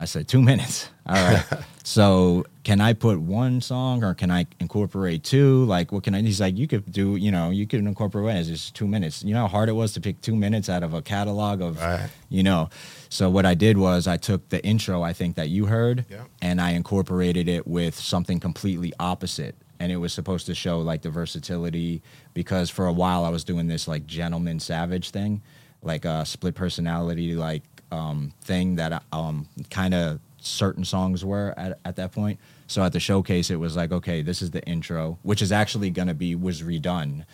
I 0.00 0.04
said, 0.04 0.28
two 0.28 0.40
minutes. 0.40 0.88
All 1.08 1.14
right. 1.16 1.44
so 1.82 2.44
can 2.62 2.80
I 2.80 2.92
put 2.92 3.18
one 3.20 3.60
song 3.60 4.04
or 4.04 4.14
can 4.14 4.30
I 4.30 4.46
incorporate 4.60 5.24
two? 5.24 5.64
Like, 5.64 5.90
what 5.90 6.04
can 6.04 6.14
I? 6.14 6.20
He's 6.22 6.40
like, 6.40 6.56
you 6.56 6.68
could 6.68 6.92
do, 6.92 7.16
you 7.16 7.32
know, 7.32 7.50
you 7.50 7.66
could 7.66 7.80
incorporate 7.80 8.36
it. 8.36 8.40
It's 8.40 8.48
just 8.48 8.74
two 8.76 8.86
minutes. 8.86 9.24
You 9.24 9.34
know 9.34 9.40
how 9.40 9.48
hard 9.48 9.68
it 9.68 9.72
was 9.72 9.92
to 9.94 10.00
pick 10.00 10.20
two 10.20 10.36
minutes 10.36 10.68
out 10.68 10.84
of 10.84 10.94
a 10.94 11.02
catalog 11.02 11.60
of 11.62 11.80
Right. 11.80 12.08
you 12.28 12.44
know. 12.44 12.68
So 13.08 13.28
what 13.28 13.44
I 13.44 13.54
did 13.54 13.76
was 13.76 14.06
I 14.06 14.18
took 14.18 14.48
the 14.50 14.64
intro 14.64 15.02
I 15.02 15.12
think 15.12 15.34
that 15.34 15.48
you 15.48 15.66
heard 15.66 16.04
Yeah. 16.08 16.24
and 16.40 16.60
I 16.60 16.70
incorporated 16.72 17.48
it 17.48 17.66
with 17.66 17.96
something 17.98 18.38
completely 18.38 18.92
opposite. 19.00 19.56
And 19.80 19.90
it 19.90 19.96
was 19.96 20.12
supposed 20.12 20.46
to 20.46 20.54
show 20.54 20.78
like 20.80 21.02
the 21.02 21.10
versatility 21.10 22.02
because 22.34 22.70
for 22.70 22.86
a 22.86 22.92
while 22.92 23.24
I 23.24 23.30
was 23.30 23.42
doing 23.42 23.66
this 23.66 23.88
like 23.88 24.06
gentleman 24.06 24.60
savage 24.60 25.10
thing, 25.10 25.42
like 25.82 26.04
a 26.04 26.24
split 26.24 26.54
personality 26.54 27.34
like 27.34 27.62
um, 27.90 28.32
thing 28.42 28.76
that 28.76 29.02
um, 29.12 29.48
kind 29.70 29.94
of 29.94 30.20
certain 30.40 30.84
songs 30.84 31.24
were 31.24 31.54
at, 31.56 31.78
at 31.84 31.96
that 31.96 32.12
point. 32.12 32.38
So 32.66 32.82
at 32.82 32.92
the 32.92 33.00
showcase, 33.00 33.50
it 33.50 33.56
was 33.56 33.76
like, 33.76 33.92
okay, 33.92 34.22
this 34.22 34.42
is 34.42 34.50
the 34.50 34.62
intro, 34.64 35.18
which 35.22 35.42
is 35.42 35.52
actually 35.52 35.90
going 35.90 36.08
to 36.08 36.14
be 36.14 36.34
was 36.34 36.62
redone, 36.62 37.24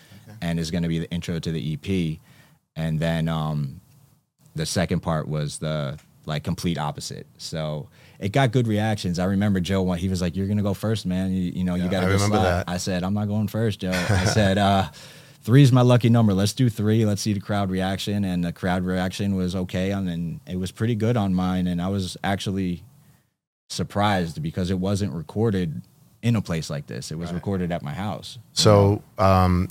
and 0.41 0.59
is 0.59 0.71
going 0.71 0.83
to 0.83 0.89
be 0.89 0.99
the 1.01 1.11
intro 1.11 1.39
to 1.39 1.51
the 1.51 1.75
EP, 1.75 2.19
and 2.77 2.99
then 2.99 3.29
um, 3.29 3.81
the 4.55 4.67
second 4.67 5.01
part 5.01 5.29
was 5.29 5.59
the 5.59 5.99
like 6.27 6.45
complete 6.45 6.79
opposite. 6.79 7.27
So 7.37 7.89
it 8.19 8.33
got 8.33 8.53
good 8.53 8.67
reactions. 8.67 9.19
I 9.19 9.25
remember 9.25 9.61
Joe 9.61 9.83
when 9.83 9.99
he 9.99 10.09
was 10.09 10.23
like, 10.23 10.37
"You're 10.37 10.47
gonna 10.47 10.63
go 10.63 10.75
first, 10.75 11.07
man. 11.07 11.33
You, 11.33 11.53
you 11.55 11.65
know, 11.65 11.75
you 11.75 11.89
got 11.89 12.01
to 12.01 12.07
remember 12.07 12.37
slot." 12.37 12.67
that. 12.67 12.69
I 12.69 12.79
said, 12.79 13.03
"I'm 13.03 13.15
not 13.15 13.29
going 13.29 13.49
first, 13.49 13.81
Joe." 13.81 13.91
I 13.93 14.25
said, 14.27 14.59
uh, 14.59 14.89
three 15.45 15.63
is 15.63 15.71
my 15.71 15.83
lucky 15.83 16.09
number. 16.09 16.35
Let's 16.35 16.53
do 16.55 16.69
three. 16.69 17.05
Let's 17.07 17.23
see 17.23 17.33
the 17.35 17.41
crowd 17.41 17.71
reaction." 17.71 18.25
And 18.25 18.43
the 18.45 18.53
crowd 18.53 18.83
reaction 18.85 19.37
was 19.37 19.55
okay, 19.55 19.93
and 19.93 20.09
then 20.09 20.41
it 20.47 20.57
was 20.59 20.73
pretty 20.73 20.95
good 20.97 21.17
on 21.17 21.35
mine. 21.35 21.67
And 21.69 21.81
I 21.81 21.89
was 21.89 22.17
actually 22.25 22.83
surprised 23.69 24.43
because 24.43 24.71
it 24.71 24.79
wasn't 24.79 25.13
recorded 25.13 25.83
in 26.23 26.37
a 26.37 26.43
place 26.43 26.71
like 26.71 26.87
this. 26.87 27.11
It 27.11 27.19
was 27.19 27.29
Right. 27.31 27.35
recorded 27.37 27.73
at 27.73 27.83
my 27.83 27.93
house. 27.93 28.39
So, 28.53 29.03
um, 29.19 29.69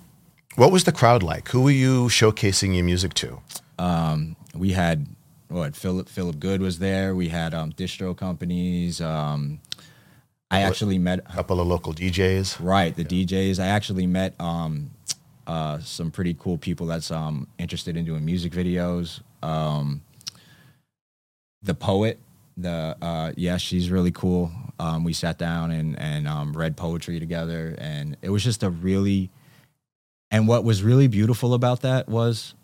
what 0.56 0.72
was 0.72 0.84
the 0.84 0.92
crowd 0.92 1.24
like? 1.24 1.50
Who 1.50 1.62
were 1.62 1.72
you 1.72 2.06
showcasing 2.10 2.76
your 2.76 2.84
music 2.86 3.14
to? 3.16 3.40
um, 3.80 4.36
we 4.56 4.72
had 4.74 5.08
what 5.48 5.76
Philip 5.76 6.08
Philip 6.08 6.40
Good 6.40 6.62
was 6.62 6.78
there. 6.80 7.16
We 7.16 7.30
had 7.30 7.54
um, 7.56 7.72
distro 7.72 8.16
companies. 8.16 9.02
Um, 9.02 9.60
I 10.52 10.62
actually 10.62 11.00
met 11.00 11.20
A 11.28 11.34
couple 11.34 11.60
of 11.60 11.66
local 11.68 11.92
DJs. 11.94 12.58
right 12.60 12.96
the 12.96 13.04
DJs. 13.04 13.58
I 13.60 13.66
actually 13.68 14.06
met 14.06 14.36
um, 14.40 14.92
uh, 15.48 15.80
some 15.80 16.12
pretty 16.12 16.36
cool 16.40 16.58
people 16.58 16.86
that's 16.88 17.12
um, 17.12 17.48
interested 17.58 17.98
in 17.98 18.06
doing 18.06 18.24
music 18.26 18.52
videos. 18.54 19.22
Um, 19.42 20.02
the 21.62 21.74
poet, 21.74 22.20
the 22.58 22.96
uh, 23.02 23.32
yeah, 23.36 23.58
she's 23.58 23.90
really 23.90 24.12
cool. 24.12 24.52
Um, 24.80 25.04
we 25.04 25.14
sat 25.14 25.38
down 25.38 25.72
and 25.72 25.98
and 26.00 26.28
um, 26.28 26.54
read 26.54 26.76
poetry 26.78 27.20
together, 27.20 27.76
and 27.78 28.18
it 28.22 28.30
was 28.30 28.44
just 28.44 28.64
a 28.64 28.70
really. 28.70 29.30
And 30.32 30.48
what 30.48 30.64
was 30.64 30.82
really 30.82 31.08
beautiful 31.08 31.54
about 31.54 31.82
that 31.82 32.10
was, 32.10 32.56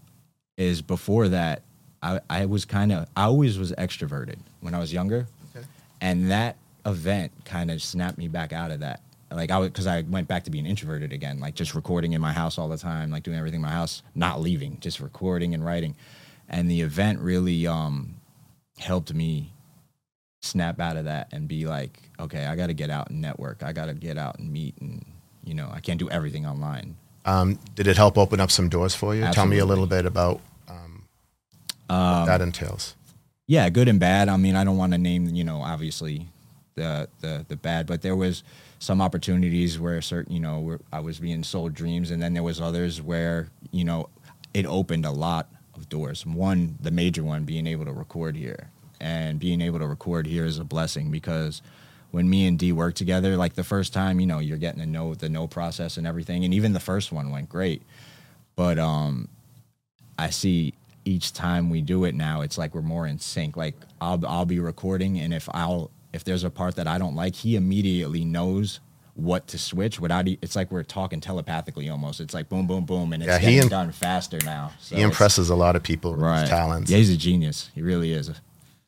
is 0.58 0.82
before 0.82 1.28
that, 1.28 1.62
I, 2.02 2.20
I 2.28 2.46
was 2.48 2.66
kind 2.66 2.92
of 2.92 3.08
I 3.16 3.26
always 3.26 3.60
was 3.60 3.72
extroverted 3.74 4.38
when 4.62 4.74
I 4.74 4.80
was 4.80 4.92
younger, 4.92 5.28
Okay. 5.56 5.66
and 6.02 6.32
that 6.32 6.56
event 6.86 7.32
kind 7.46 7.70
of 7.70 7.82
snapped 7.84 8.18
me 8.18 8.28
back 8.28 8.54
out 8.54 8.72
of 8.72 8.80
that. 8.80 9.02
Like 9.32 9.52
I 9.52 9.62
because 9.64 9.88
I 9.88 10.02
went 10.02 10.28
back 10.28 10.44
to 10.46 10.52
being 10.52 10.66
introverted 10.66 11.14
again, 11.14 11.40
like 11.40 11.54
just 11.56 11.76
recording 11.76 12.14
in 12.14 12.22
my 12.22 12.34
house 12.34 12.58
all 12.58 12.68
the 12.68 12.78
time, 12.78 13.12
like 13.12 13.24
doing 13.24 13.38
everything 13.38 13.58
in 13.58 13.62
my 13.62 13.72
house, 13.72 14.02
not 14.16 14.42
leaving, 14.42 14.80
just 14.80 15.00
recording 15.00 15.54
and 15.54 15.64
writing. 15.64 15.96
And 16.48 16.70
the 16.70 16.82
event 16.82 17.20
really 17.20 17.68
um, 17.68 18.16
helped 18.80 19.14
me 19.14 19.54
snap 20.42 20.80
out 20.80 20.98
of 20.98 21.06
that 21.06 21.28
and 21.32 21.48
be 21.48 21.68
like, 21.68 22.00
okay, 22.20 22.46
I 22.46 22.56
got 22.56 22.68
to 22.68 22.74
get 22.74 22.90
out 22.90 23.10
and 23.12 23.22
network. 23.22 23.62
I 23.62 23.72
got 23.72 23.86
to 23.86 23.94
get 23.94 24.18
out 24.18 24.40
and 24.40 24.52
meet, 24.52 24.76
and 24.80 25.06
you 25.44 25.54
know, 25.54 25.70
I 25.72 25.80
can't 25.80 26.00
do 26.00 26.10
everything 26.10 26.46
online. 26.48 26.96
Um, 27.26 27.60
did 27.76 27.86
it 27.86 27.98
help 27.98 28.18
open 28.18 28.40
up 28.40 28.50
some 28.50 28.70
doors 28.70 28.96
for 28.96 29.14
you? 29.14 29.28
Tell 29.32 29.46
me 29.46 29.60
a 29.60 29.66
little 29.66 29.86
bit 29.86 30.06
about 30.06 30.40
um, 30.68 31.04
Um, 31.90 32.26
that 32.26 32.42
entails. 32.42 32.96
yeah, 33.46 33.70
good 33.70 33.88
and 33.88 34.00
bad. 34.00 34.30
I 34.30 34.38
mean, 34.38 34.56
I 34.56 34.64
don't 34.64 34.78
want 34.78 34.94
to 34.94 34.98
name, 34.98 35.28
you 35.28 35.44
know, 35.44 35.62
obviously 35.62 36.30
the 36.76 37.10
the 37.22 37.46
the 37.48 37.56
bad, 37.56 37.88
but 37.88 38.02
there 38.02 38.16
was 38.16 38.44
some 38.80 39.02
opportunities 39.02 39.80
where 39.80 40.02
certain, 40.02 40.34
you 40.34 40.40
know, 40.40 40.60
where 40.60 40.80
I 40.92 41.00
was 41.00 41.20
being 41.20 41.44
sold 41.44 41.74
dreams, 41.74 42.12
and 42.12 42.22
then 42.22 42.34
there 42.34 42.44
was 42.44 42.62
others 42.62 43.02
where, 43.02 43.50
you 43.72 43.84
know, 43.84 44.10
it 44.54 44.66
opened 44.66 45.06
a 45.06 45.12
lot 45.12 45.50
of 45.76 45.90
doors. 45.90 46.26
One, 46.26 46.78
the 46.80 46.92
major 46.92 47.24
one, 47.24 47.44
being 47.44 47.68
able 47.68 47.86
to 47.86 47.94
record 47.94 48.36
here, 48.36 48.70
and 49.00 49.40
being 49.40 49.62
able 49.62 49.80
to 49.80 49.88
record 49.88 50.28
here 50.28 50.46
is 50.46 50.60
a 50.60 50.64
blessing 50.64 51.12
because 51.12 51.62
when 52.12 52.30
me 52.30 52.48
and 52.48 52.58
D 52.58 52.72
work 52.72 52.96
together, 52.96 53.38
like 53.38 53.54
the 53.54 53.64
first 53.64 53.94
time, 53.94 54.20
you 54.20 54.26
know, 54.26 54.40
you're 54.40 54.58
getting 54.58 54.80
to 54.80 54.86
know 54.86 55.14
the 55.14 55.30
know 55.30 55.48
process 55.48 55.98
and 55.98 56.08
everything, 56.08 56.44
and 56.46 56.54
even 56.54 56.74
the 56.74 56.80
first 56.80 57.12
one 57.12 57.32
went 57.32 57.50
great. 57.50 57.82
But 58.56 58.80
um, 58.80 59.28
I 60.18 60.32
see 60.32 60.74
each 61.06 61.34
time 61.34 61.70
we 61.70 61.82
do 61.82 62.04
it 62.06 62.16
now, 62.16 62.42
it's 62.42 62.58
like 62.58 62.76
we're 62.76 62.82
more 62.82 63.08
in 63.08 63.20
sync. 63.20 63.58
Like 63.58 63.76
I'll 64.02 64.24
I'll 64.26 64.46
be 64.46 64.60
recording, 64.60 65.20
and 65.20 65.34
if 65.34 65.50
I'll 65.54 65.92
if 66.14 66.24
there's 66.24 66.44
a 66.44 66.50
part 66.50 66.76
that 66.76 66.88
I 66.88 66.98
don't 66.98 67.16
like, 67.16 67.36
he 67.36 67.56
immediately 67.56 68.26
knows 68.26 68.80
what 69.16 69.48
to 69.48 69.58
switch 69.58 70.00
without. 70.00 70.28
e- 70.28 70.40
It's 70.42 70.56
like 70.56 70.72
we're 70.72 70.84
talking 70.84 71.20
telepathically 71.20 71.90
almost. 71.90 72.20
It's 72.22 72.34
like 72.34 72.48
boom, 72.50 72.68
boom, 72.68 72.86
boom, 72.86 73.12
and 73.14 73.22
it's 73.24 73.30
Yeah, 73.44 73.50
he 73.64 73.68
done 73.70 73.92
faster 73.92 74.40
now. 74.46 74.72
So 74.80 74.96
he 74.96 75.02
impresses 75.02 75.50
a 75.50 75.56
lot 75.56 75.76
of 75.76 75.84
people 75.84 76.12
with 76.12 76.22
Right. 76.22 76.42
his 76.42 76.50
talents. 76.50 76.90
Yeah, 76.90 76.98
he's 76.98 77.10
a 77.10 77.18
genius. 77.18 77.70
He 77.76 77.82
really 77.82 78.14
is. 78.14 78.32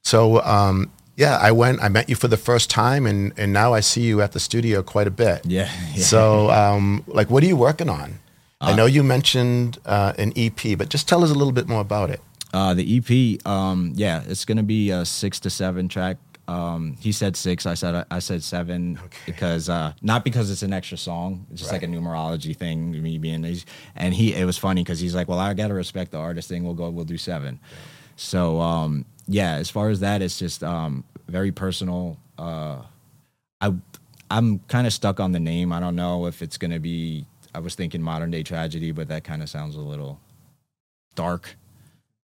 So 0.04 0.42
um, 0.44 0.92
yeah, 1.18 1.38
I 1.38 1.52
went. 1.52 1.82
I 1.84 1.90
met 1.90 2.10
you 2.10 2.16
for 2.16 2.28
the 2.30 2.38
first 2.38 2.70
time, 2.70 3.06
and 3.06 3.34
and 3.38 3.52
now 3.54 3.74
I 3.74 3.82
see 3.82 4.02
you 4.02 4.22
at 4.22 4.32
the 4.32 4.40
studio 4.40 4.82
quite 4.82 5.08
a 5.08 5.12
bit. 5.12 5.42
Yeah. 5.46 5.70
yeah. 5.94 6.04
So 6.04 6.50
um, 6.50 7.04
like, 7.08 7.30
what 7.30 7.44
are 7.44 7.48
you 7.48 7.58
working 7.58 7.90
on? 7.90 8.20
Uh, 8.62 8.66
I 8.68 8.76
know 8.76 8.86
you 8.86 9.04
mentioned 9.04 9.80
uh, 9.86 10.14
an 10.18 10.32
EP, 10.36 10.78
but 10.78 10.90
just 10.90 11.08
tell 11.10 11.24
us 11.24 11.30
a 11.32 11.34
little 11.36 11.52
bit 11.54 11.68
more 11.68 11.82
about 11.82 12.10
it. 12.10 12.22
Uh, 12.54 12.74
the 12.74 12.98
EP, 12.98 13.46
um, 13.48 13.92
yeah, 13.96 14.24
it's 14.28 14.46
gonna 14.46 14.64
be 14.64 14.92
a 14.92 15.06
six 15.06 15.40
to 15.42 15.50
seven 15.50 15.88
track. 15.90 16.18
Um, 16.48 16.98
he 17.00 17.12
said 17.12 17.38
six, 17.38 17.66
I 17.66 17.76
said 17.76 18.06
I 18.12 18.20
said 18.20 18.44
seven 18.44 19.00
because 19.26 19.70
uh, 19.70 19.94
not 20.02 20.24
because 20.24 20.52
it's 20.52 20.64
an 20.64 20.74
extra 20.74 20.98
song, 20.98 21.46
it's 21.52 21.62
just 21.62 21.72
like 21.72 21.84
a 21.84 21.88
numerology 21.88 22.56
thing. 22.56 22.92
Me 23.02 23.18
being, 23.18 23.46
and 23.96 24.14
he, 24.14 24.34
it 24.34 24.46
was 24.46 24.58
funny 24.58 24.84
because 24.84 25.00
he's 25.00 25.16
like, 25.16 25.28
well, 25.28 25.40
I 25.40 25.54
gotta 25.54 25.74
respect 25.74 26.12
the 26.12 26.18
artist 26.18 26.50
thing. 26.50 26.64
We'll 26.64 26.74
go, 26.74 26.90
we'll 26.90 27.06
do 27.06 27.18
seven. 27.18 27.60
So 28.16 28.60
um, 28.60 29.06
yeah, 29.28 29.54
as 29.54 29.70
far 29.70 29.90
as 29.90 30.02
that, 30.02 30.22
it's 30.22 30.38
just 30.38 30.64
um, 30.64 31.04
very 31.28 31.52
personal. 31.52 32.18
Uh, 32.38 32.82
I 33.62 33.74
I'm 34.30 34.60
kind 34.60 34.88
of 34.88 34.94
stuck 34.94 35.20
on 35.20 35.32
the 35.32 35.40
name. 35.40 35.72
I 35.72 35.80
don't 35.80 35.96
know 35.96 36.26
if 36.26 36.42
it's 36.42 36.58
gonna 36.58 36.80
be. 36.80 37.26
I 37.54 37.60
was 37.60 37.76
thinking 37.76 38.02
modern 38.02 38.32
day 38.32 38.44
tragedy, 38.44 38.92
but 38.92 39.08
that 39.10 39.24
kind 39.24 39.42
of 39.42 39.50
sounds 39.50 39.76
a 39.76 39.82
little 39.82 40.20
dark. 41.16 41.56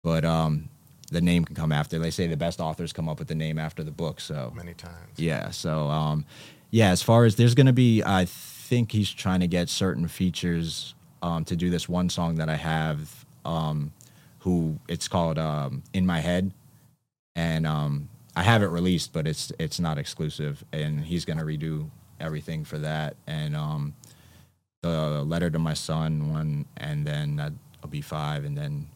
But 0.03 0.23
um, 0.25 0.69
the 1.09 1.21
name 1.21 1.45
can 1.45 1.55
come 1.55 1.71
after. 1.71 1.99
They 1.99 2.11
say 2.11 2.27
the 2.27 2.37
best 2.37 2.59
authors 2.59 2.93
come 2.93 3.09
up 3.09 3.19
with 3.19 3.27
the 3.27 3.35
name 3.35 3.57
after 3.59 3.83
the 3.83 3.91
book. 3.91 4.19
So 4.21 4.51
Many 4.55 4.73
times. 4.73 5.17
yeah. 5.17 5.49
So 5.51 5.87
um, 5.89 6.25
yeah, 6.71 6.89
as 6.89 7.01
far 7.01 7.25
as 7.25 7.35
there's 7.35 7.55
gonna 7.55 7.73
be, 7.73 8.03
I 8.03 8.25
think 8.25 8.91
he's 8.91 9.09
trying 9.11 9.39
to 9.39 9.47
get 9.47 9.69
certain 9.69 10.07
features 10.07 10.93
um, 11.21 11.43
to 11.45 11.55
do 11.55 11.69
this 11.69 11.89
one 11.89 12.09
song 12.09 12.35
that 12.35 12.49
I 12.49 12.55
have. 12.55 13.25
Um, 13.45 13.93
who 14.39 14.77
it's 14.87 15.07
called 15.07 15.37
um, 15.37 15.83
"In 15.93 16.05
My 16.05 16.19
Head," 16.19 16.53
and 17.35 17.65
um, 17.67 18.09
I 18.35 18.43
have 18.43 18.61
it 18.63 18.67
released, 18.67 19.11
but 19.11 19.27
it's 19.27 19.51
it's 19.59 19.79
not 19.79 19.97
exclusive. 19.97 20.63
And 20.71 21.01
he's 21.03 21.25
gonna 21.25 21.43
redo 21.43 21.89
everything 22.19 22.63
for 22.63 22.77
that. 22.79 23.15
And 23.27 23.55
um, 23.55 23.95
the 24.81 25.23
letter 25.23 25.49
to 25.49 25.59
my 25.59 25.73
son 25.73 26.31
one, 26.31 26.65
and 26.77 27.05
then 27.05 27.35
that'll 27.37 27.89
be 27.89 28.01
five, 28.01 28.45
and 28.45 28.57
then 28.57 28.87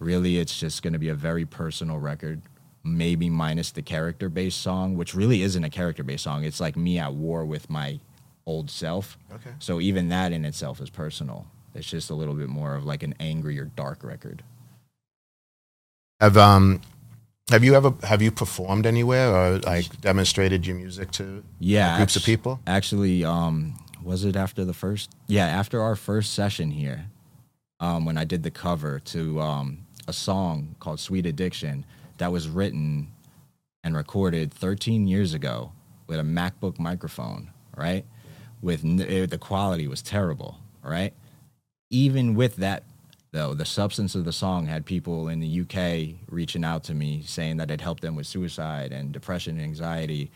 really 0.00 0.38
it's 0.38 0.58
just 0.58 0.82
going 0.82 0.92
to 0.94 0.98
be 0.98 1.08
a 1.08 1.14
very 1.14 1.44
personal 1.46 1.98
record 1.98 2.42
maybe 2.82 3.28
minus 3.30 3.70
the 3.70 3.82
character 3.82 4.28
based 4.28 4.60
song 4.60 4.96
which 4.96 5.14
really 5.14 5.42
isn't 5.42 5.62
a 5.64 5.70
character 5.70 6.02
based 6.02 6.24
song 6.24 6.42
it's 6.44 6.60
like 6.60 6.76
me 6.76 6.98
at 6.98 7.12
war 7.14 7.44
with 7.44 7.68
my 7.70 8.00
old 8.46 8.70
self 8.70 9.16
Okay. 9.34 9.50
so 9.58 9.80
even 9.80 10.08
that 10.08 10.32
in 10.32 10.44
itself 10.44 10.80
is 10.80 10.90
personal 10.90 11.46
it's 11.74 11.86
just 11.88 12.10
a 12.10 12.14
little 12.14 12.34
bit 12.34 12.48
more 12.48 12.74
of 12.74 12.84
like 12.84 13.02
an 13.02 13.14
angry 13.20 13.58
or 13.60 13.66
dark 13.66 14.02
record 14.02 14.42
Have 16.20 16.36
um, 16.36 16.80
have 17.50 17.62
you 17.64 17.74
ever 17.74 17.92
have 18.04 18.22
you 18.22 18.30
performed 18.30 18.86
anywhere 18.86 19.34
or 19.34 19.58
like 19.58 20.00
demonstrated 20.00 20.66
your 20.66 20.76
music 20.76 21.10
to 21.12 21.42
yeah 21.58 21.96
groups 21.98 22.16
of 22.16 22.24
people? 22.24 22.60
actually 22.66 23.24
um 23.24 23.74
was 24.02 24.24
it 24.24 24.36
after 24.36 24.64
the 24.64 24.72
first 24.74 25.10
yeah 25.26 25.46
after 25.46 25.82
our 25.82 25.96
first 25.96 26.32
session 26.32 26.70
here 26.70 27.06
um 27.80 28.04
when 28.06 28.16
i 28.16 28.24
did 28.24 28.42
the 28.42 28.50
cover 28.50 28.98
to 29.00 29.40
um 29.40 29.86
a 30.08 30.12
song 30.12 30.76
called 30.80 31.00
sweet 31.00 31.26
addiction 31.26 31.84
that 32.18 32.32
was 32.32 32.48
written 32.48 33.12
and 33.82 33.96
recorded 33.96 34.52
13 34.52 35.06
years 35.06 35.34
ago 35.34 35.72
with 36.06 36.18
a 36.18 36.22
macbook 36.22 36.78
microphone 36.78 37.50
right? 37.76 38.04
With 38.60 38.84
it, 38.84 39.10
eh, 39.10 39.26
the 39.26 39.38
quality 39.38 39.86
was 39.86 40.02
terrible 40.02 40.58
right? 40.82 41.14
Even 41.90 42.34
with 42.34 42.56
that 42.56 42.84
though 43.32 43.54
the 43.54 43.64
substance 43.64 44.14
of 44.14 44.24
the 44.24 44.32
song 44.32 44.66
had 44.66 44.84
people 44.84 45.28
in 45.28 45.40
the 45.40 45.60
uk 45.60 46.16
reaching 46.28 46.64
out 46.64 46.82
to 46.84 46.94
me 46.94 47.22
saying 47.24 47.58
that 47.58 47.70
it 47.70 47.80
helped 47.80 48.02
them 48.02 48.16
with 48.16 48.26
suicide 48.26 48.92
and 48.92 49.12
depression 49.12 49.56
and 49.56 49.64
anxiety. 49.64 50.30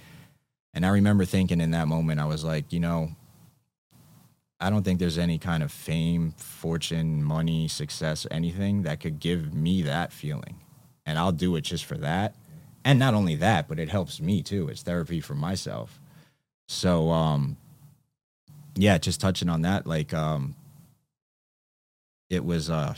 And 0.72 0.84
I 0.86 0.90
remember 0.90 1.24
thinking 1.24 1.60
in 1.60 1.70
that 1.72 1.88
moment, 1.88 2.20
I 2.20 2.24
was 2.24 2.44
like, 2.44 2.72
you 2.72 2.80
know, 2.80 3.10
I 4.60 4.70
don't 4.70 4.82
think 4.82 4.98
there's 4.98 5.18
any 5.18 5.38
kind 5.38 5.62
of 5.62 5.72
fame, 5.72 6.32
fortune, 6.36 7.22
money, 7.22 7.68
success, 7.68 8.26
anything 8.30 8.82
that 8.82 9.00
could 9.00 9.18
give 9.20 9.52
me 9.52 9.82
that 9.82 10.12
feeling. 10.12 10.60
And 11.04 11.18
I'll 11.18 11.32
do 11.32 11.56
it 11.56 11.62
just 11.62 11.84
for 11.84 11.98
that. 11.98 12.34
And 12.84 12.98
not 12.98 13.14
only 13.14 13.34
that, 13.36 13.68
but 13.68 13.78
it 13.78 13.88
helps 13.88 14.20
me 14.20 14.42
too. 14.42 14.68
It's 14.68 14.82
therapy 14.82 15.20
for 15.20 15.34
myself. 15.34 16.00
So, 16.68 17.10
um, 17.10 17.56
yeah, 18.74 18.98
just 18.98 19.20
touching 19.20 19.48
on 19.48 19.62
that, 19.62 19.86
like, 19.86 20.14
um, 20.14 20.54
it 22.30 22.44
was, 22.44 22.70
uh, 22.70 22.94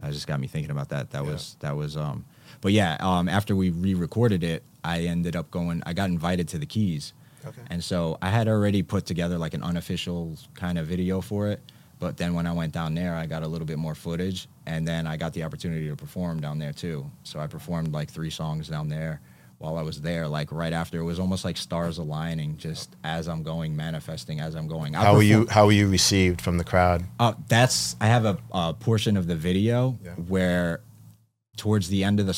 that 0.00 0.12
just 0.12 0.26
got 0.26 0.38
me 0.40 0.46
thinking 0.46 0.70
about 0.70 0.90
that. 0.90 1.10
That 1.10 1.24
Yeah. 1.24 1.32
was, 1.32 1.56
that 1.60 1.76
was, 1.76 1.96
um, 1.96 2.24
but 2.60 2.72
yeah, 2.72 2.96
um, 3.00 3.28
after 3.28 3.56
we 3.56 3.70
re-recorded 3.70 4.44
it, 4.44 4.62
I 4.82 5.02
ended 5.02 5.34
up 5.34 5.50
going. 5.50 5.82
I 5.86 5.92
got 5.92 6.10
invited 6.10 6.46
to 6.48 6.58
the 6.58 6.66
Keys, 6.66 7.14
Okay. 7.46 7.62
and 7.70 7.82
so 7.82 8.18
I 8.22 8.30
had 8.30 8.48
already 8.48 8.82
put 8.82 9.06
together 9.06 9.38
like 9.38 9.54
an 9.54 9.62
unofficial 9.62 10.36
kind 10.54 10.78
of 10.78 10.86
video 10.86 11.20
for 11.20 11.48
it. 11.48 11.60
But 12.00 12.16
then 12.16 12.34
when 12.34 12.46
I 12.46 12.52
went 12.52 12.72
down 12.72 12.94
there, 12.94 13.14
I 13.14 13.24
got 13.26 13.42
a 13.44 13.48
little 13.48 13.66
bit 13.66 13.78
more 13.78 13.94
footage, 13.94 14.48
and 14.66 14.86
then 14.86 15.06
I 15.06 15.16
got 15.16 15.32
the 15.32 15.42
opportunity 15.44 15.88
to 15.88 15.96
perform 15.96 16.40
down 16.40 16.58
there 16.58 16.72
too. 16.72 17.10
So 17.22 17.38
I 17.38 17.46
performed 17.46 17.92
like 17.92 18.10
three 18.10 18.30
songs 18.30 18.68
down 18.68 18.88
there 18.88 19.20
while 19.58 19.78
I 19.78 19.82
was 19.82 20.00
there. 20.00 20.26
Like 20.26 20.50
right 20.52 20.72
after, 20.72 20.98
it 20.98 21.04
was 21.04 21.20
almost 21.20 21.44
like 21.44 21.56
stars 21.56 21.98
aligning, 21.98 22.56
just 22.58 22.96
as 23.04 23.28
I'm 23.28 23.42
going, 23.42 23.74
manifesting 23.76 24.40
as 24.40 24.54
I'm 24.56 24.66
going. 24.66 24.96
I 24.96 25.04
How 25.04 25.14
were 25.14 25.22
you 25.22 25.46
how 25.48 25.66
were 25.66 25.72
you 25.72 25.88
received 25.88 26.40
from 26.40 26.58
the 26.58 26.64
crowd? 26.64 27.04
uh, 27.20 27.34
that's 27.48 27.94
I 28.00 28.06
have 28.06 28.24
a, 28.24 28.38
a 28.52 28.74
portion 28.74 29.16
of 29.16 29.26
the 29.28 29.36
video 29.36 29.96
Yeah. 30.04 30.10
where 30.14 30.80
towards 31.56 31.88
the 31.88 32.02
end 32.02 32.18
of 32.18 32.26
the 32.26 32.32